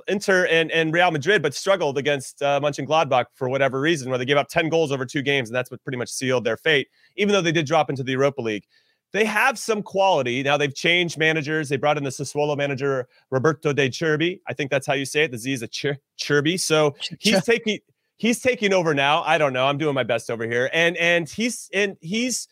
[0.08, 4.24] Inter and, and Real Madrid, but struggled against uh, Mönchengladbach for whatever reason, where they
[4.24, 6.88] gave up 10 goals over two games, and that's what pretty much sealed their fate,
[7.16, 8.64] even though they did drop into the Europa League.
[9.12, 10.42] They have some quality.
[10.42, 11.68] Now they've changed managers.
[11.68, 14.40] They brought in the Sassuolo manager, Roberto De Zerbi.
[14.46, 15.32] I think that's how you say it.
[15.32, 16.60] The Z is a ch- Cherby.
[16.60, 17.80] So he's taking
[18.18, 19.22] he's taking over now.
[19.22, 19.66] I don't know.
[19.66, 20.70] I'm doing my best over here.
[20.72, 22.46] And and he's and he's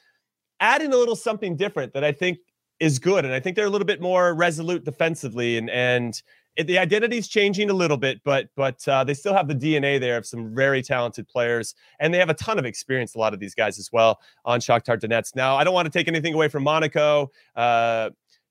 [0.59, 2.38] adding a little something different that I think
[2.80, 3.24] is good.
[3.24, 6.20] And I think they're a little bit more resolute defensively and and
[6.58, 9.98] it, the identity's changing a little bit, but but uh, they still have the DNA
[10.00, 13.14] there of some very talented players, and they have a ton of experience.
[13.14, 15.36] A lot of these guys as well on Shakhtar Donetsk.
[15.36, 17.30] Now, I don't want to take anything away from Monaco.
[17.54, 18.10] Uh,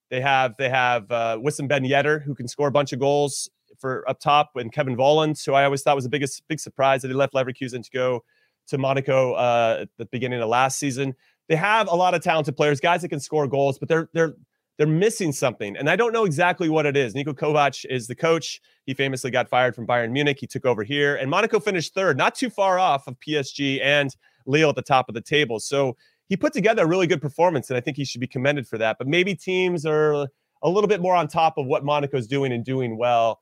[0.09, 3.49] they have they have uh, Wissam Ben Yedder who can score a bunch of goals
[3.77, 7.01] for up top, and Kevin Volland, who I always thought was the biggest big surprise
[7.01, 8.23] that he left Leverkusen to go
[8.67, 11.13] to Monaco uh, at the beginning of last season.
[11.49, 14.35] They have a lot of talented players, guys that can score goals, but they're they're
[14.77, 15.75] they're missing something.
[15.75, 17.13] And I don't know exactly what it is.
[17.13, 18.61] Niko Kovac is the coach.
[18.85, 20.37] He famously got fired from Bayern Munich.
[20.39, 24.15] He took over here, and Monaco finished third, not too far off of PSG and
[24.45, 25.59] Lille at the top of the table.
[25.59, 25.97] So
[26.29, 28.77] he put together a really good performance, and I think he should be commended for
[28.77, 28.97] that.
[28.97, 30.27] But maybe teams are
[30.61, 33.39] a little bit more on top of what Monaco's doing and doing well.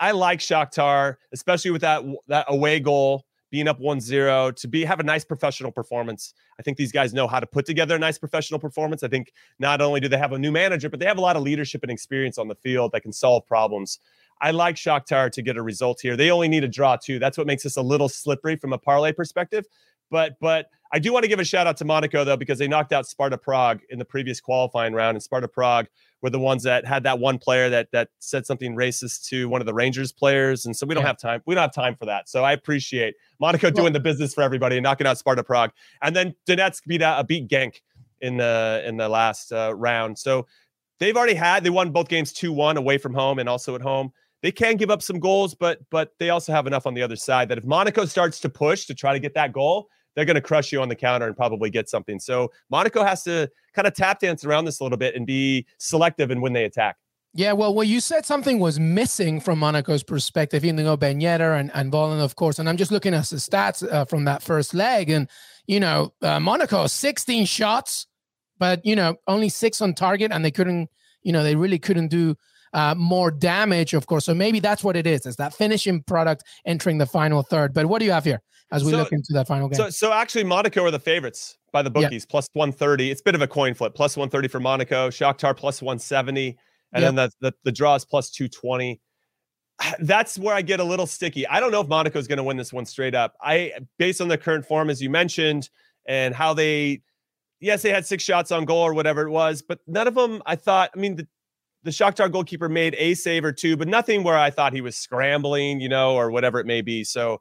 [0.00, 5.00] I like Shakhtar, especially with that that away goal being up 1-0 to be have
[5.00, 6.34] a nice professional performance.
[6.58, 9.02] I think these guys know how to put together a nice professional performance.
[9.02, 11.36] I think not only do they have a new manager, but they have a lot
[11.36, 13.98] of leadership and experience on the field that can solve problems.
[14.40, 16.16] I like Shakhtar to get a result here.
[16.16, 17.18] They only need a draw too.
[17.18, 19.66] That's what makes this a little slippery from a parlay perspective.
[20.10, 22.68] But but I do want to give a shout out to Monaco though because they
[22.68, 25.86] knocked out Sparta Prague in the previous qualifying round, and Sparta Prague
[26.22, 29.60] were the ones that had that one player that that said something racist to one
[29.60, 31.08] of the Rangers players, and so we don't yeah.
[31.08, 31.42] have time.
[31.46, 32.28] We don't have time for that.
[32.28, 35.72] So I appreciate Monaco well, doing the business for everybody and knocking out Sparta Prague,
[36.02, 37.80] and then Donetsk beat out, uh, beat Genk
[38.20, 40.18] in the in the last uh, round.
[40.18, 40.46] So
[40.98, 43.82] they've already had they won both games two one away from home and also at
[43.82, 44.12] home.
[44.40, 47.16] They can give up some goals, but but they also have enough on the other
[47.16, 50.34] side that if Monaco starts to push to try to get that goal, they're going
[50.34, 52.18] to crush you on the counter and probably get something.
[52.18, 55.64] So Monaco has to kind of tap dance around this a little bit and be
[55.78, 56.96] selective in when they attack.
[57.34, 61.56] Yeah, well, well, you said something was missing from Monaco's perspective, even though Ben Yedder
[61.60, 62.58] and, and Volland, of course.
[62.58, 65.08] And I'm just looking at the stats uh, from that first leg.
[65.08, 65.28] And,
[65.68, 68.08] you know, uh, Monaco, 16 shots,
[68.58, 70.32] but, you know, only six on target.
[70.32, 70.90] And they couldn't,
[71.22, 72.34] you know, they really couldn't do
[72.72, 74.24] uh, more damage, of course.
[74.24, 75.26] So maybe that's what it is.
[75.26, 77.72] Is that finishing product entering the final third?
[77.72, 79.76] But what do you have here as we so, look into that final game?
[79.76, 83.10] So, so actually, Monaco are the favorites by the bookies, plus 130.
[83.10, 83.94] It's a bit of a coin flip.
[83.94, 86.56] Plus 130 for Monaco, Shakhtar plus 170,
[86.92, 87.02] and yep.
[87.02, 89.00] then the, the the draw is plus 220.
[90.00, 91.46] That's where I get a little sticky.
[91.46, 93.34] I don't know if Monaco is going to win this one straight up.
[93.40, 95.70] I, based on the current form, as you mentioned,
[96.06, 97.02] and how they
[97.60, 100.42] yes, they had six shots on goal or whatever it was, but none of them
[100.46, 101.26] I thought, I mean, the,
[101.84, 104.96] the Shakhtar goalkeeper made a save or two, but nothing where I thought he was
[104.96, 107.04] scrambling, you know, or whatever it may be.
[107.04, 107.40] So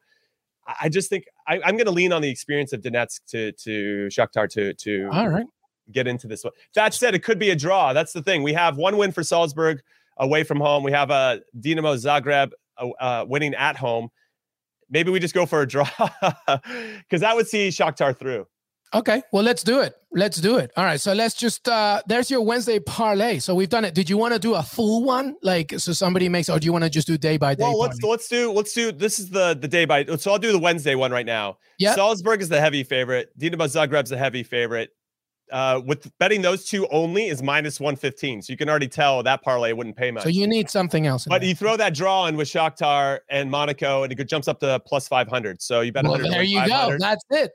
[0.81, 4.07] I just think I, am going to lean on the experience of Donetsk to to
[4.11, 5.45] Shakhtar to to all right
[5.91, 6.53] get into this one.
[6.75, 7.93] That said, it could be a draw.
[7.93, 8.43] That's the thing.
[8.43, 9.81] We have one win for Salzburg
[10.17, 10.83] away from home.
[10.83, 14.09] We have a Dinamo Zagreb uh, uh, winning at home.
[14.89, 18.47] Maybe we just go for a draw because that would see Shakhtar through.
[18.93, 19.95] Okay, well let's do it.
[20.11, 20.71] Let's do it.
[20.77, 23.39] All right, so let's just uh there's your Wednesday parlay.
[23.39, 23.93] So we've done it.
[23.93, 25.35] Did you want to do a full one?
[25.41, 27.63] Like so somebody makes or do you want to just do day by day?
[27.63, 28.11] Well, let's parlay?
[28.11, 30.95] let's do let's do this is the the day by so I'll do the Wednesday
[30.95, 31.57] one right now.
[31.79, 31.95] Yeah.
[31.95, 33.37] Salzburg is the heavy favorite.
[33.37, 34.91] Dinamo Zagreb's the heavy favorite.
[35.49, 38.41] Uh, with betting those two only is minus 115.
[38.41, 40.23] So you can already tell that parlay wouldn't pay much.
[40.23, 41.25] So you need something else.
[41.25, 41.49] But there.
[41.49, 45.07] you throw that draw in with Shakhtar and Monaco, and it jumps up to plus
[45.07, 45.61] 500.
[45.61, 46.97] So you bet well, There you go.
[46.99, 47.51] That's it.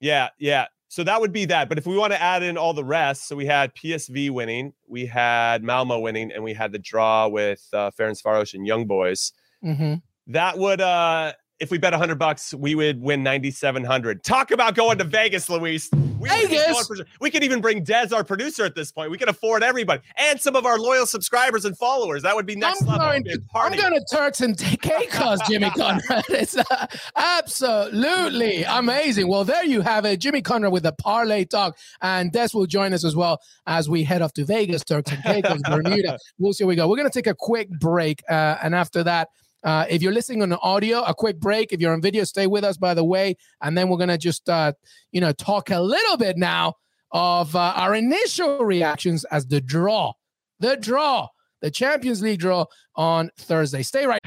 [0.00, 0.66] Yeah, yeah.
[0.88, 1.68] So that would be that.
[1.68, 4.72] But if we want to add in all the rest, so we had PSV winning,
[4.86, 9.32] we had Malmo winning, and we had the draw with uh, Ferencvaros and Young Boys.
[9.62, 9.94] Mm-hmm.
[10.28, 14.22] That would uh if we bet 100 bucks, we would win 9,700.
[14.22, 15.90] Talk about going to Vegas, Luis.
[16.18, 16.86] We Vegas.
[16.86, 19.10] For, we could even bring Dez, our producer, at this point.
[19.10, 22.22] We can afford everybody and some of our loyal subscribers and followers.
[22.22, 23.06] That would be next I'm level.
[23.06, 26.24] Going to, I'm going to Turks and Caicos, Jimmy Conrad.
[26.28, 29.28] It's uh, absolutely amazing.
[29.28, 30.18] Well, there you have it.
[30.18, 31.76] Jimmy Conrad with the parlay talk.
[32.00, 35.22] And Des will join us as well as we head off to Vegas, Turks and
[35.22, 36.18] Caicos, Bermuda.
[36.38, 36.88] We'll see where we go.
[36.88, 38.22] We're going to take a quick break.
[38.28, 39.30] Uh, and after that,
[39.64, 41.72] uh, if you're listening on audio, a quick break.
[41.72, 43.36] If you're on video, stay with us, by the way.
[43.62, 44.72] And then we're going to just, uh,
[45.12, 46.74] you know, talk a little bit now
[47.10, 50.12] of uh, our initial reactions as the draw,
[50.60, 51.28] the draw,
[51.60, 53.82] the Champions League draw on Thursday.
[53.82, 54.20] Stay right.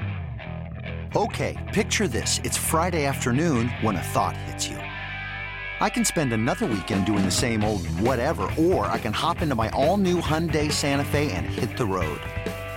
[1.16, 2.40] Okay, picture this.
[2.44, 4.78] It's Friday afternoon when a thought hits you.
[4.78, 9.56] I can spend another weekend doing the same old whatever, or I can hop into
[9.56, 12.22] my all new Hyundai Santa Fe and hit the road.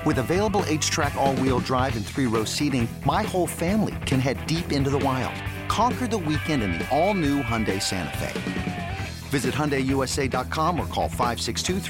[0.04, 4.90] With available H-Track all-wheel drive and three-row seating, my whole family can head deep into
[4.90, 5.34] the wild.
[5.68, 8.98] Conquer the weekend in the all-new Hyundai Santa Fe.
[9.30, 11.80] Visit HyundaiUSA.com or call 562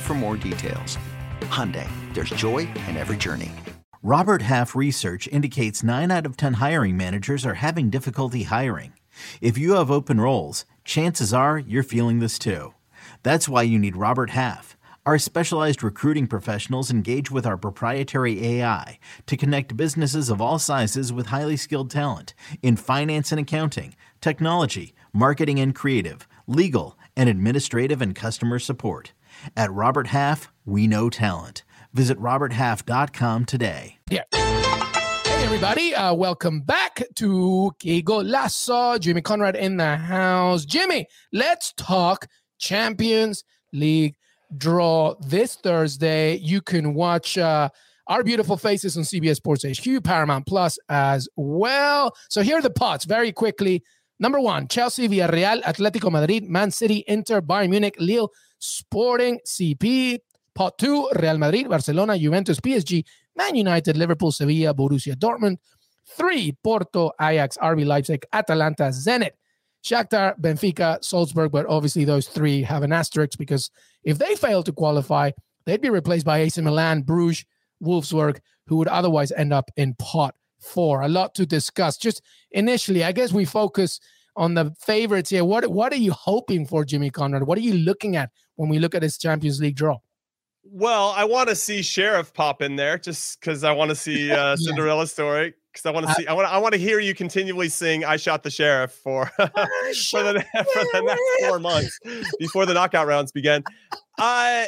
[0.00, 0.98] for more details.
[1.42, 3.52] Hyundai, there's joy in every journey.
[4.02, 8.92] Robert Half research indicates 9 out of 10 hiring managers are having difficulty hiring.
[9.40, 12.74] If you have open roles, chances are you're feeling this too.
[13.22, 14.75] That's why you need Robert Half.
[15.06, 21.12] Our specialized recruiting professionals engage with our proprietary AI to connect businesses of all sizes
[21.12, 28.02] with highly skilled talent in finance and accounting, technology, marketing and creative, legal, and administrative
[28.02, 29.12] and customer support.
[29.56, 31.62] At Robert Half, we know talent.
[31.94, 33.98] Visit RobertHalf.com today.
[34.10, 34.24] Yeah.
[34.32, 35.94] Hey, everybody.
[35.94, 38.98] Uh, welcome back to Que Golazo.
[38.98, 40.64] Jimmy Conrad in the house.
[40.64, 42.26] Jimmy, let's talk
[42.58, 44.16] Champions League
[44.56, 46.36] draw this Thursday.
[46.36, 47.68] You can watch uh,
[48.06, 52.14] our beautiful faces on CBS Sports HQ, Paramount Plus as well.
[52.28, 53.82] So here are the pots very quickly.
[54.18, 60.20] Number one, Chelsea, Villarreal, Atletico Madrid, Man City, Inter, Bayern Munich, Lille, Sporting, CP.
[60.56, 63.04] Pot two, Real Madrid, Barcelona, Juventus, PSG,
[63.36, 65.58] Man United, Liverpool, Sevilla, Borussia Dortmund.
[66.16, 69.32] Three, Porto, Ajax, RB Leipzig, Atalanta, Zenit,
[69.84, 71.52] Shakhtar, Benfica, Salzburg.
[71.52, 73.70] But obviously, those three have an asterisk because
[74.06, 75.32] if they fail to qualify,
[75.66, 77.44] they'd be replaced by AC Milan, Bruges,
[77.82, 81.02] Wolfsburg, who would otherwise end up in pot four.
[81.02, 81.98] A lot to discuss.
[81.98, 84.00] Just initially, I guess we focus
[84.36, 85.44] on the favorites here.
[85.44, 87.42] What what are you hoping for, Jimmy Conrad?
[87.42, 89.98] What are you looking at when we look at this Champions League draw?
[90.64, 94.32] Well, I want to see Sheriff pop in there just because I want to see
[94.32, 95.54] uh, Cinderella story.
[95.76, 98.16] Because I want to see, I want, I want to hear you continually sing "I
[98.16, 99.42] Shot the Sheriff" for for
[100.22, 101.98] the for the next four months
[102.38, 103.62] before the knockout rounds begin.
[104.18, 104.64] Uh,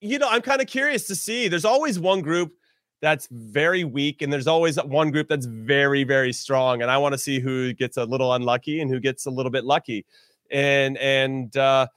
[0.00, 1.48] you know, I'm kind of curious to see.
[1.48, 2.52] There's always one group
[3.00, 6.82] that's very weak, and there's always one group that's very, very strong.
[6.82, 9.50] And I want to see who gets a little unlucky and who gets a little
[9.50, 10.06] bit lucky.
[10.52, 11.88] And and uh,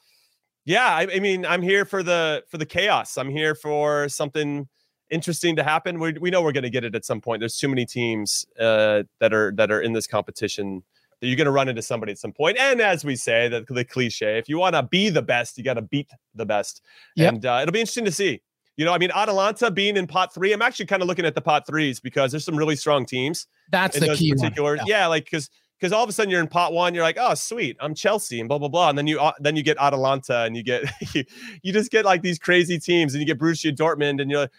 [0.66, 3.20] yeah, I, I mean, I'm here for the for the chaos.
[3.20, 4.68] I'm here for something
[5.10, 6.00] interesting to happen.
[6.00, 7.40] We, we know we're going to get it at some point.
[7.40, 10.84] There's too many teams uh, that are that are in this competition
[11.22, 12.58] that you're going to run into somebody at some point.
[12.60, 15.64] And as we say, the, the cliche, if you want to be the best, you
[15.64, 16.82] got to beat the best.
[17.16, 17.34] Yep.
[17.34, 18.42] And uh, it'll be interesting to see.
[18.78, 20.52] You know, I mean, Atalanta being in pot three.
[20.52, 23.48] I'm actually kind of looking at the pot threes because there's some really strong teams.
[23.72, 24.34] That's the key.
[24.34, 24.84] Particular, yeah.
[24.86, 27.34] yeah, like because because all of a sudden you're in pot one, you're like, oh
[27.34, 30.44] sweet, I'm Chelsea and blah blah blah, and then you uh, then you get Atalanta
[30.44, 31.24] and you get you,
[31.62, 34.52] you just get like these crazy teams and you get Borussia Dortmund and you're like,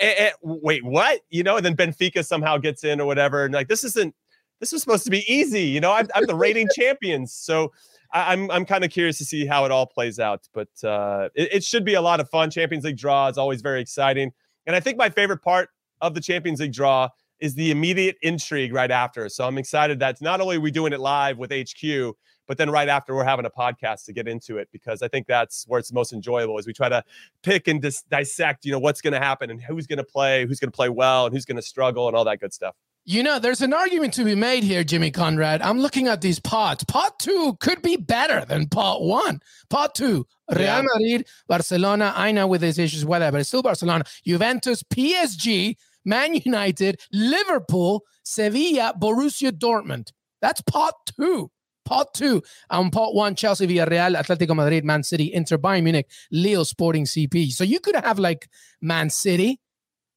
[0.00, 1.20] eh, eh, wait, what?
[1.30, 4.14] You know, and then Benfica somehow gets in or whatever, and like this isn't
[4.60, 5.92] this was supposed to be easy, you know.
[5.92, 7.72] I'm, I'm the reigning champions, so
[8.12, 11.28] I, I'm, I'm kind of curious to see how it all plays out, but uh,
[11.34, 12.50] it, it should be a lot of fun.
[12.50, 14.32] Champions League draw is always very exciting,
[14.66, 15.68] and I think my favorite part
[16.00, 17.08] of the Champions League draw
[17.44, 19.28] is the immediate intrigue right after.
[19.28, 22.70] So I'm excited that not only are we doing it live with HQ, but then
[22.70, 25.78] right after we're having a podcast to get into it because I think that's where
[25.78, 27.04] it's most enjoyable as we try to
[27.42, 30.46] pick and dis- dissect, you know, what's going to happen and who's going to play,
[30.46, 32.74] who's going to play well, and who's going to struggle, and all that good stuff.
[33.04, 35.60] You know, there's an argument to be made here, Jimmy Conrad.
[35.60, 36.84] I'm looking at these pots.
[36.84, 39.40] Pot two could be better than pot one.
[39.68, 40.82] Pot two, Real.
[40.82, 42.14] Madrid, Barcelona.
[42.16, 48.94] I know with these issues, whatever, it's still Barcelona, Juventus, PSG, Man United, Liverpool, Sevilla,
[48.98, 50.10] Borussia Dortmund.
[50.40, 51.50] That's pot two.
[51.84, 52.42] Pot two.
[52.70, 57.50] On pot one, Chelsea, Villarreal, Atletico Madrid, Man City, Inter, Bayern Munich, Lille, Sporting CP.
[57.50, 58.48] So you could have like
[58.80, 59.60] Man City,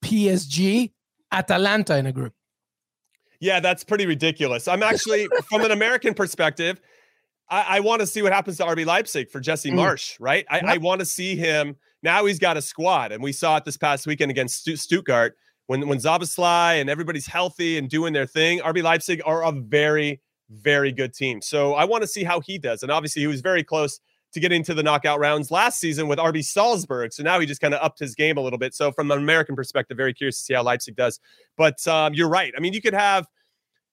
[0.03, 0.91] PSG,
[1.31, 2.33] Atalanta in a group.
[3.39, 4.67] Yeah, that's pretty ridiculous.
[4.67, 6.81] I'm actually, from an American perspective,
[7.49, 9.75] I, I want to see what happens to RB Leipzig for Jesse mm.
[9.75, 10.45] Marsch, right?
[10.49, 10.65] I, yep.
[10.65, 11.75] I want to see him.
[12.03, 15.35] Now he's got a squad, and we saw it this past weekend against Stuttgart
[15.67, 20.21] when when Szoboszlai and everybody's healthy and doing their thing, RB Leipzig are a very
[20.49, 21.41] very good team.
[21.41, 22.83] So I want to see how he does.
[22.83, 23.99] And obviously, he was very close
[24.33, 27.13] to getting to the knockout rounds last season with RB Salzburg.
[27.13, 28.73] So now he just kind of upped his game a little bit.
[28.73, 31.19] So from an American perspective, very curious to see how Leipzig does.
[31.55, 32.53] But um, you're right.
[32.55, 33.27] I mean, you could have,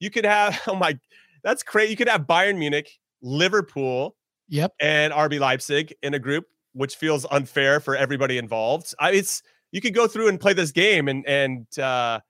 [0.01, 0.61] you could have.
[0.69, 0.99] Oh my,
[1.43, 1.91] that's crazy.
[1.91, 4.17] You could have Bayern Munich, Liverpool,
[4.49, 8.95] yep, and RB Leipzig in a group, which feels unfair for everybody involved.
[8.99, 9.43] I, it's
[9.75, 12.21] you could go through and play this game and and uh,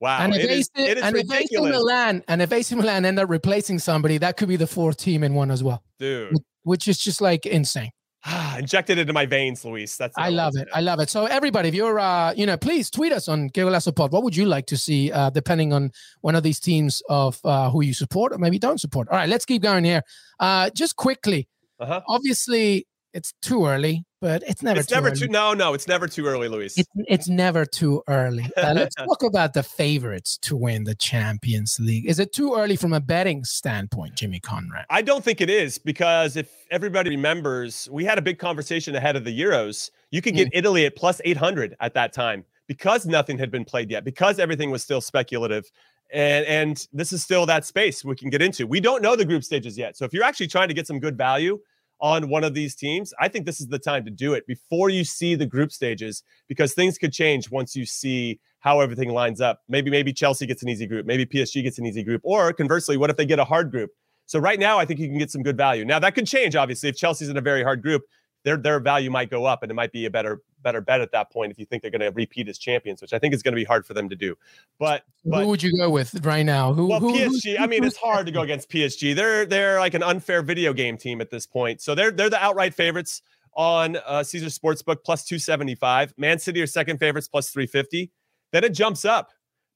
[0.00, 2.74] wow, and if, it AC, is, it is and if AC Milan and if AC
[2.76, 5.82] Milan end up replacing somebody, that could be the fourth team in one as well,
[5.98, 6.36] dude.
[6.62, 7.90] Which is just like insane.
[8.56, 9.96] Injected into my veins, Luis.
[9.96, 10.68] That's I love it.
[10.72, 11.10] I love it.
[11.10, 14.12] So everybody, if you're, uh, you know, please tweet us on Pod.
[14.12, 17.68] What would you like to see, uh, depending on one of these teams of uh,
[17.70, 19.08] who you support or maybe don't support?
[19.08, 20.02] All right, let's keep going here.
[20.38, 21.48] Uh, just quickly,
[21.80, 22.02] uh-huh.
[22.06, 25.18] obviously, it's too early but it's never it's too never early.
[25.18, 26.78] too no no it's never too early luis.
[26.78, 28.46] It's, it's never too early.
[28.62, 32.06] Uh, let's talk about the favorites to win the champions league.
[32.06, 34.86] Is it too early from a betting standpoint jimmy conrad?
[34.88, 39.16] I don't think it is because if everybody remembers we had a big conversation ahead
[39.16, 39.90] of the euros.
[40.10, 40.58] You could get mm.
[40.58, 44.70] italy at plus 800 at that time because nothing had been played yet because everything
[44.70, 45.70] was still speculative
[46.12, 48.66] and and this is still that space we can get into.
[48.66, 51.00] We don't know the group stages yet so if you're actually trying to get some
[51.00, 51.58] good value
[52.02, 54.90] on one of these teams, I think this is the time to do it before
[54.90, 59.40] you see the group stages because things could change once you see how everything lines
[59.40, 59.60] up.
[59.68, 62.96] Maybe maybe Chelsea gets an easy group, maybe PSG gets an easy group, or conversely,
[62.96, 63.90] what if they get a hard group?
[64.26, 65.84] So right now, I think you can get some good value.
[65.84, 68.02] Now that could change, obviously, if Chelsea's in a very hard group,
[68.44, 71.12] their their value might go up, and it might be a better better bet at
[71.12, 73.42] that point if you think they're going to repeat as champions, which I think is
[73.42, 74.36] going to be hard for them to do.
[74.78, 76.72] But, but who would you go with right now?
[76.72, 76.88] Who?
[76.88, 77.58] Well, who, PSG.
[77.58, 79.14] I mean, it's hard to go against PSG.
[79.14, 81.80] They're they're like an unfair video game team at this point.
[81.80, 83.22] So they're they're the outright favorites
[83.54, 86.14] on uh, Caesar Sportsbook plus two seventy five.
[86.16, 88.10] Man City are second favorites plus three fifty.
[88.52, 89.30] Then it jumps up.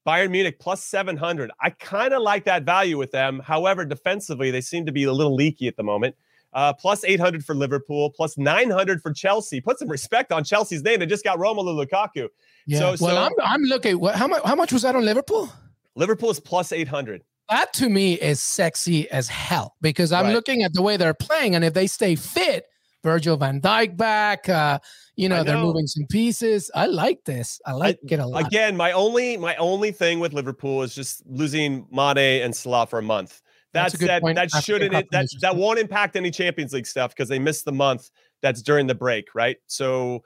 [0.07, 1.51] Bayern Munich plus 700.
[1.59, 3.41] I kind of like that value with them.
[3.43, 6.15] However, defensively, they seem to be a little leaky at the moment.
[6.57, 9.61] Uh, plus 800 for Liverpool, plus 900 for Chelsea.
[9.61, 10.99] Put some respect on Chelsea's name.
[10.99, 12.29] They just got Romelu Lukaku.
[12.65, 12.79] Yeah.
[12.79, 13.99] So, well, so, I'm, I'm looking.
[13.99, 14.41] What, how much?
[14.43, 15.53] How much was that on Liverpool?
[15.93, 17.21] Liverpool is plus 800.
[17.51, 20.33] That to me is sexy as hell because I'm right.
[20.33, 22.65] looking at the way they're playing, and if they stay fit,
[23.03, 24.49] Virgil Van Dijk back.
[24.49, 24.79] Uh,
[25.15, 26.71] you know, know, they're moving some pieces.
[26.73, 27.61] I like this.
[27.67, 28.47] I like I, it a lot.
[28.47, 32.97] Again, my only my only thing with Liverpool is just losing Mane and Salah for
[32.97, 33.43] a month.
[33.77, 37.39] That said, that shouldn't it, that that won't impact any Champions League stuff because they
[37.39, 38.09] missed the month
[38.41, 39.57] that's during the break, right?
[39.67, 40.23] So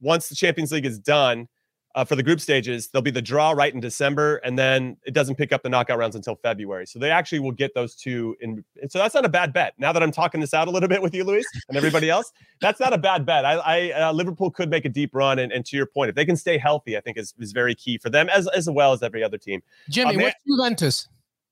[0.00, 1.48] once the Champions League is done,
[1.94, 5.14] uh, for the group stages, there'll be the draw right in December, and then it
[5.14, 6.86] doesn't pick up the knockout rounds until February.
[6.86, 8.64] So they actually will get those two in.
[8.88, 9.74] So that's not a bad bet.
[9.78, 12.32] Now that I'm talking this out a little bit with you, Luis, and everybody else,
[12.60, 13.44] that's not a bad bet.
[13.44, 16.14] I, I uh, Liverpool could make a deep run, and, and, to your point, if
[16.14, 18.92] they can stay healthy, I think is, is very key for them as as well
[18.92, 19.62] as every other team.
[19.88, 21.08] Jimmy, um, what's Juventus?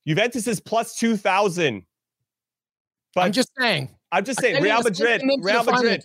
[0.07, 1.85] Juventus is plus two thousand.
[3.15, 3.91] But I'm just saying.
[4.13, 4.63] I'm just saying.
[4.63, 5.23] Real Madrid.
[5.41, 6.03] Real Madrid.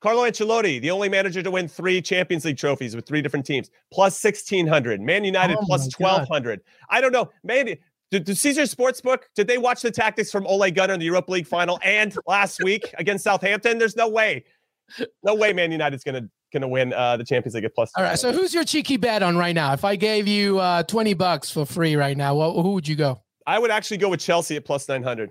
[0.00, 3.70] Carlo Ancelotti, the only manager to win three Champions League trophies with three different teams,
[3.92, 4.98] plus 1600.
[4.98, 6.62] Man United oh plus 1200.
[6.88, 7.30] I don't know.
[7.44, 7.78] Maybe
[8.10, 11.32] did, did Caesar Sportsbook, did they watch the tactics from Ole Gunnar in the Europa
[11.32, 13.78] League final and last week against Southampton?
[13.78, 14.44] There's no way.
[15.22, 17.90] No way Man United's going to going to win uh, the Champions League at plus.
[17.96, 18.18] All right.
[18.18, 19.72] So who's your cheeky bet on right now?
[19.72, 23.22] If I gave you uh, 20 bucks for free right now, who would you go?
[23.46, 25.30] I would actually go with Chelsea at plus 900.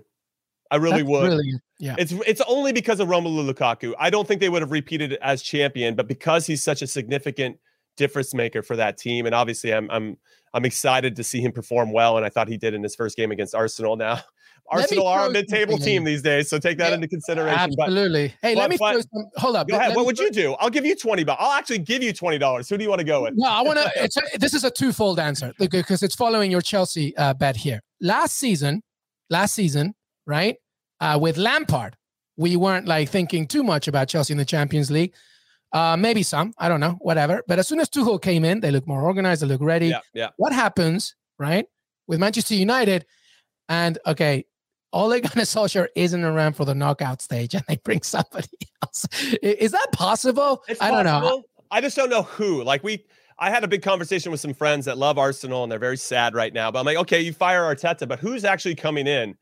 [0.70, 1.28] I really That's would.
[1.28, 1.96] Really, yeah.
[1.98, 3.94] It's it's only because of Romelu Lukaku.
[3.98, 7.58] I don't think they would have repeated as champion, but because he's such a significant
[7.96, 10.16] difference maker for that team, and obviously I'm I'm
[10.54, 13.16] I'm excited to see him perform well, and I thought he did in his first
[13.16, 13.96] game against Arsenal.
[13.96, 14.20] Now,
[14.70, 17.58] Arsenal are a mid-table team these days, so take that yeah, into consideration.
[17.58, 18.28] Absolutely.
[18.28, 19.68] But, hey, but, let me but, some, hold up.
[19.68, 19.96] Go ahead.
[19.96, 20.54] What would you do?
[20.54, 21.42] I'll give you twenty bucks.
[21.42, 22.68] I'll actually give you twenty dollars.
[22.68, 23.34] Who do you want to go with?
[23.36, 24.38] No, I want to.
[24.38, 27.80] This is a twofold answer because it's following your Chelsea uh, bet here.
[28.00, 28.82] Last season,
[29.28, 29.94] last season,
[30.26, 30.56] right?
[31.00, 31.96] uh, with Lampard,
[32.36, 35.14] we weren't like thinking too much about Chelsea in the Champions League.
[35.72, 37.42] Uh, maybe some, I don't know, whatever.
[37.46, 39.88] But as soon as Tuchel came in, they look more organized, they look ready.
[39.88, 40.28] Yeah, yeah.
[40.36, 41.66] What happens, right,
[42.06, 43.06] with Manchester United?
[43.68, 44.46] And okay,
[44.92, 48.48] Ole Gunnar Solskjaer isn't around for the knockout stage, and they bring somebody
[48.82, 49.06] else.
[49.42, 50.62] Is that possible?
[50.68, 51.44] It's I don't know.
[51.70, 52.64] I just don't know who.
[52.64, 53.04] Like we,
[53.38, 56.34] I had a big conversation with some friends that love Arsenal, and they're very sad
[56.34, 56.70] right now.
[56.70, 59.36] But I'm like, okay, you fire Arteta, but who's actually coming in?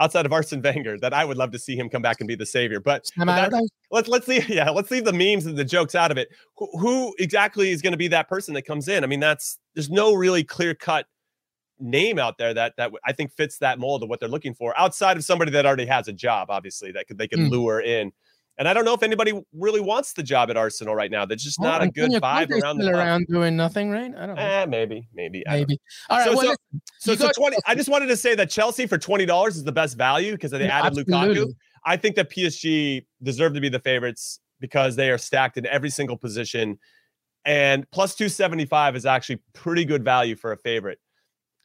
[0.00, 2.34] outside of Arsene Wenger that I would love to see him come back and be
[2.34, 2.80] the savior.
[2.80, 3.52] But, but
[3.90, 6.28] let's let's leave yeah let's leave the memes and the jokes out of it.
[6.56, 9.04] Who, who exactly is going to be that person that comes in?
[9.04, 11.06] I mean, that's there's no really clear cut
[11.80, 14.78] name out there that that I think fits that mold of what they're looking for
[14.78, 16.50] outside of somebody that already has a job.
[16.50, 17.50] Obviously, that could they can mm.
[17.50, 18.12] lure in.
[18.58, 21.24] And I don't know if anybody really wants the job at Arsenal right now.
[21.24, 24.12] There's just well, not a good vibe around the around doing nothing, right?
[24.14, 24.42] I don't know.
[24.42, 25.80] Eh, maybe, maybe, maybe.
[26.10, 26.26] All right.
[26.26, 26.56] So, well,
[26.98, 27.56] so, so, so twenty.
[27.66, 30.50] I just wanted to say that Chelsea for twenty dollars is the best value because
[30.50, 31.36] they yeah, added absolutely.
[31.36, 31.54] Lukaku.
[31.86, 35.88] I think that PSG deserve to be the favorites because they are stacked in every
[35.88, 36.78] single position,
[37.46, 40.98] and plus two seventy five is actually pretty good value for a favorite.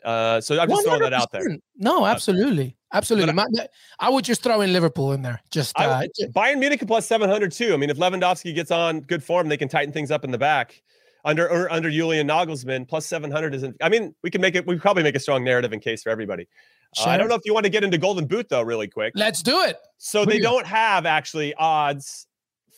[0.05, 0.85] Uh, so I'm just 100%.
[0.85, 1.57] throwing that out there.
[1.77, 2.77] No, absolutely.
[2.93, 3.33] Absolutely.
[3.37, 3.67] I,
[3.99, 5.41] I, would just throw in Liverpool in there.
[5.51, 7.73] Just uh, I, Bayern Munich plus 700 too.
[7.73, 10.37] I mean, if Lewandowski gets on good form, they can tighten things up in the
[10.37, 10.81] back.
[11.25, 13.75] Under or under Julian Nagelsmann, plus 700 isn't.
[13.81, 14.67] I mean, we can make it.
[14.67, 16.47] We probably make a strong narrative in case for everybody.
[16.95, 17.07] Sure.
[17.07, 19.13] Uh, I don't know if you want to get into Golden Boot though, really quick.
[19.15, 19.77] Let's do it.
[19.97, 22.27] So they don't have actually odds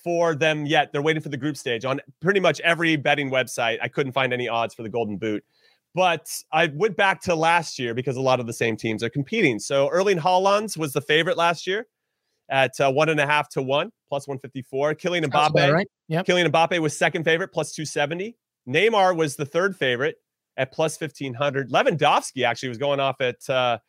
[0.01, 0.93] for them yet.
[0.93, 3.80] They're waiting for the group stage on pretty much every betting website.
[3.82, 5.43] I couldn't find any odds for the Golden Boot.
[5.97, 9.09] But I went back to last year because a lot of the same teams are
[9.09, 9.57] competing.
[9.57, 11.87] So Erling Haaland was the favorite last year
[12.49, 14.93] at uh, one and a half to one, plus 154.
[14.93, 15.87] Kylian Mbappe, right.
[16.07, 16.27] yep.
[16.27, 18.37] Mbappe was second favorite, plus 270.
[18.69, 20.17] Neymar was the third favorite
[20.55, 21.71] at plus 1500.
[21.71, 23.79] Lewandowski actually was going off at, uh,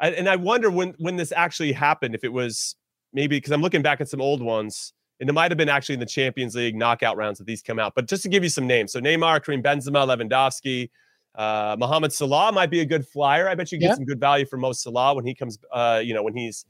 [0.00, 2.76] and I wonder when when this actually happened, if it was
[3.12, 5.96] maybe because I'm looking back at some old ones, and it might have been actually
[5.96, 7.92] in the Champions League knockout rounds that these come out.
[7.94, 10.88] But just to give you some names, so Neymar, Karim Benzema, Lewandowski,
[11.34, 13.48] uh, Mohamed Salah might be a good flyer.
[13.48, 13.94] I bet you get yeah.
[13.94, 15.58] some good value for Mo Salah when he comes.
[15.72, 16.66] Uh, you know, when he's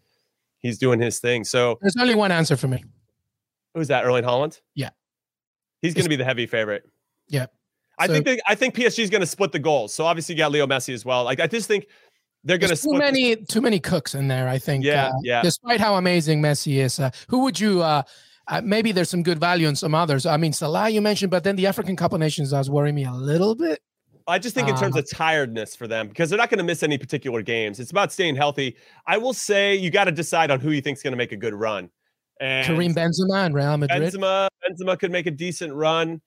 [0.61, 1.45] he's doing his thing.
[1.45, 2.85] So there's only one answer for me.
[3.75, 4.05] Who's that?
[4.05, 4.61] Erling Haaland.
[4.75, 4.91] Yeah,
[5.81, 6.85] he's going to be the heavy favorite.
[7.29, 7.47] Yeah,
[7.99, 9.93] I so, think they, I think PSG is going to split the goals.
[9.93, 11.25] So obviously you got Leo Messi as well.
[11.25, 11.87] Like I just think
[12.45, 14.49] they're going to too many the- too many cooks in there.
[14.49, 14.85] I think.
[14.85, 15.43] Yeah, uh, yeah.
[15.43, 17.83] Despite how amazing Messi is, uh, who would you?
[17.83, 18.03] Uh,
[18.49, 20.27] uh, maybe there's some good value in some others.
[20.27, 23.05] I mean, Salah you mentioned, but then the African Cup of Nations does worry me
[23.05, 23.81] a little bit.
[24.27, 26.83] I just think in terms of tiredness for them because they're not going to miss
[26.83, 27.81] any particular games.
[27.81, 28.77] It's about staying healthy.
[29.07, 31.33] I will say you got to decide on who you think is going to make
[31.33, 31.91] a good run.
[32.41, 34.03] And Karim Benzema and Real Madrid.
[34.03, 36.21] Benzema, Benzema could make a decent run.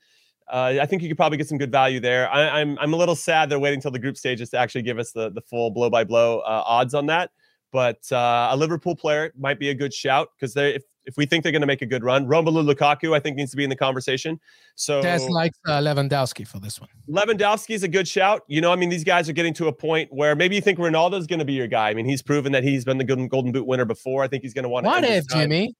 [0.47, 2.29] Uh, I think you could probably get some good value there.
[2.29, 4.83] I, am I'm, I'm a little sad they're waiting until the group stages to actually
[4.83, 7.31] give us the the full blow by blow uh, odds on that.
[7.71, 11.25] But uh, a Liverpool player might be a good shout because they if if we
[11.25, 13.63] think they're going to make a good run, Romelu Lukaku I think needs to be
[13.63, 14.39] in the conversation.
[14.75, 16.89] So Des likes uh, Lewandowski for this one.
[17.09, 18.43] Lewandowski is a good shout.
[18.47, 20.79] You know, I mean, these guys are getting to a point where maybe you think
[20.79, 21.89] Ronaldo's going to be your guy.
[21.89, 24.23] I mean, he's proven that he's been the Golden Boot winner before.
[24.23, 24.89] I think he's going to want to.
[24.89, 25.75] What if Jimmy?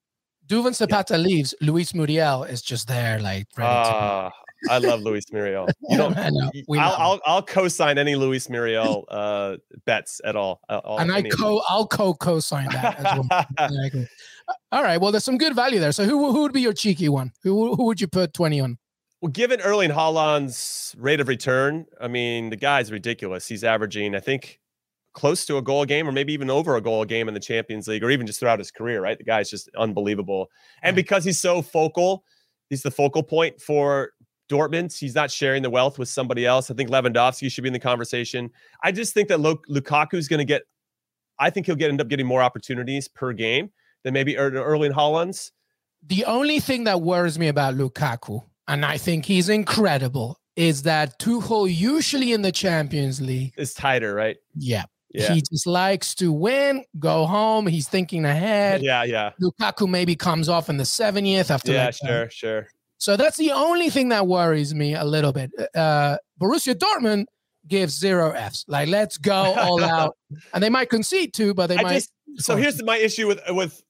[0.48, 1.18] Duván Zapata yeah.
[1.18, 4.30] leaves, Luis Muriel is just there, like ready uh,
[4.70, 5.68] I love Luis Muriel.
[5.90, 6.16] You don't.
[6.16, 6.52] Know.
[6.80, 10.62] I'll, I'll, I'll co-sign any Luis Muriel uh, bets at all.
[10.70, 13.00] I'll, and I co I'll co co-sign that.
[13.00, 14.06] As well.
[14.72, 15.00] all right.
[15.00, 15.92] Well, there's some good value there.
[15.92, 17.32] So who who would be your cheeky one?
[17.44, 18.78] Who who would you put twenty on?
[19.22, 23.48] Well, given Erling Haaland's rate of return, I mean the guy's ridiculous.
[23.48, 24.60] He's averaging, I think,
[25.14, 27.34] close to a goal a game, or maybe even over a goal a game in
[27.34, 29.02] the Champions League, or even just throughout his career.
[29.02, 30.50] Right, the guy's just unbelievable.
[30.84, 32.24] And because he's so focal,
[32.70, 34.12] he's the focal point for
[34.50, 36.70] Dortmund, he's not sharing the wealth with somebody else.
[36.70, 38.52] I think Lewandowski should be in the conversation.
[38.84, 40.64] I just think that Lukaku is going to get,
[41.40, 43.72] I think he'll get end up getting more opportunities per game
[44.06, 45.52] than maybe er, Erling Haaland's.
[46.08, 51.20] The only thing that worries me about Lukaku, and I think he's incredible, is that
[51.20, 54.38] Tuchel usually in the Champions League is tighter, right?
[54.56, 54.86] Yeah.
[55.10, 55.34] Yeah.
[55.34, 57.68] He just likes to win, go home.
[57.68, 58.82] He's thinking ahead.
[58.82, 59.32] Yeah, yeah.
[59.42, 61.72] Lukaku maybe comes off in the 70th after.
[61.72, 62.68] Yeah, like sure, sure.
[62.98, 65.52] So that's the only thing that worries me a little bit.
[65.74, 67.26] Uh, Borussia Dortmund
[67.68, 68.66] gives zero Fs.
[68.68, 70.18] Like, let's go all out.
[70.54, 71.94] And they might concede too, but they I might.
[71.94, 73.82] Just, so here's my issue with with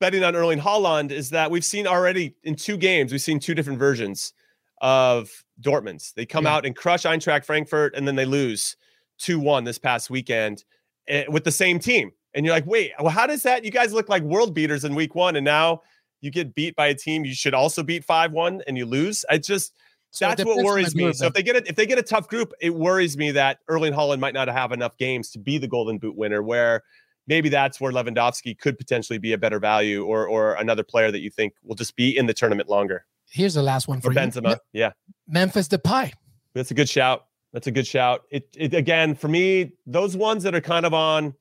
[0.00, 3.54] betting on Erling Haaland is that we've seen already in two games, we've seen two
[3.54, 4.32] different versions
[4.80, 5.30] of
[5.60, 6.12] Dortmund's.
[6.12, 6.56] They come yeah.
[6.56, 8.76] out and crush Eintracht Frankfurt, and then they lose
[9.18, 10.64] 2 1 this past weekend
[11.08, 12.10] eh, with the same team.
[12.34, 13.64] And you're like, wait, well, how does that?
[13.64, 15.82] You guys look like world beaters in week one, and now
[16.20, 19.24] you get beat by a team you should also beat 5-1 and you lose.
[19.28, 19.74] I just
[20.10, 21.10] so that's what worries me.
[21.14, 23.60] So if they get it, if they get a tough group, it worries me that
[23.66, 26.42] Erling Haaland might not have enough games to be the Golden Boot winner.
[26.42, 26.82] Where
[27.26, 31.20] maybe that's where Lewandowski could potentially be a better value, or or another player that
[31.20, 33.04] you think will just be in the tournament longer.
[33.30, 34.58] Here's the last one for or Benzema.
[34.72, 34.80] You.
[34.80, 34.92] Yeah,
[35.28, 36.12] Memphis Depay.
[36.54, 37.26] That's a good shout.
[37.52, 38.22] That's a good shout.
[38.30, 41.34] It, it again for me, those ones that are kind of on,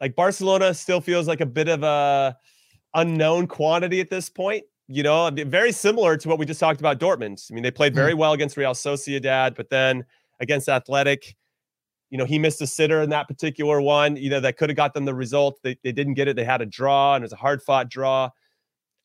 [0.00, 2.36] like Barcelona, still feels like a bit of a
[2.94, 4.64] unknown quantity at this point.
[4.88, 7.48] You know, very similar to what we just talked about Dortmund.
[7.48, 8.18] I mean, they played very mm.
[8.18, 10.04] well against Real Sociedad, but then
[10.40, 11.36] against Athletic,
[12.10, 14.16] you know, he missed a sitter in that particular one.
[14.16, 15.58] You know, that could have got them the result.
[15.62, 16.36] They, they didn't get it.
[16.36, 18.30] They had a draw, and it was a hard fought draw.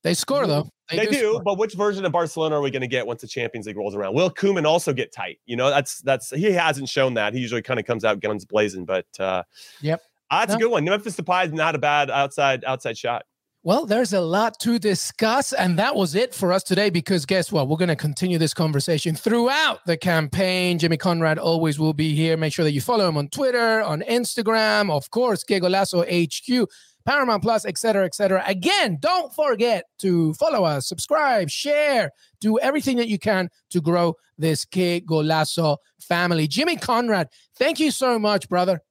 [0.04, 0.70] They score though.
[0.90, 3.22] They, they do, do but which version of Barcelona are we going to get once
[3.22, 4.14] the Champions League rolls around?
[4.14, 5.40] Will Koeman also get tight?
[5.48, 7.34] You know, that's that's he hasn't shown that.
[7.34, 9.42] He usually kind of comes out guns blazing, but uh,
[9.82, 10.58] yep, uh, that's no.
[10.58, 10.86] a good one.
[10.86, 13.26] Memphis Depay is not a bad outside outside shot.
[13.66, 16.92] Well, there's a lot to discuss, and that was it for us today.
[16.92, 17.68] Because guess what?
[17.68, 20.78] We're going to continue this conversation throughout the campaign.
[20.78, 22.38] Jimmy Conrad always will be here.
[22.38, 26.70] Make sure that you follow him on Twitter, on Instagram, of course, Que Golazo HQ,
[27.08, 28.44] Paramount Plus, etc., etc.
[28.46, 34.14] Again, don't forget to follow us, subscribe, share, do everything that you can to grow
[34.38, 36.48] this Que Golazo family.
[36.48, 38.82] Jimmy Conrad, thank you so much, brother.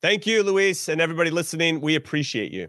[0.00, 1.82] Thank you, Luis, and everybody listening.
[1.82, 2.68] We appreciate you.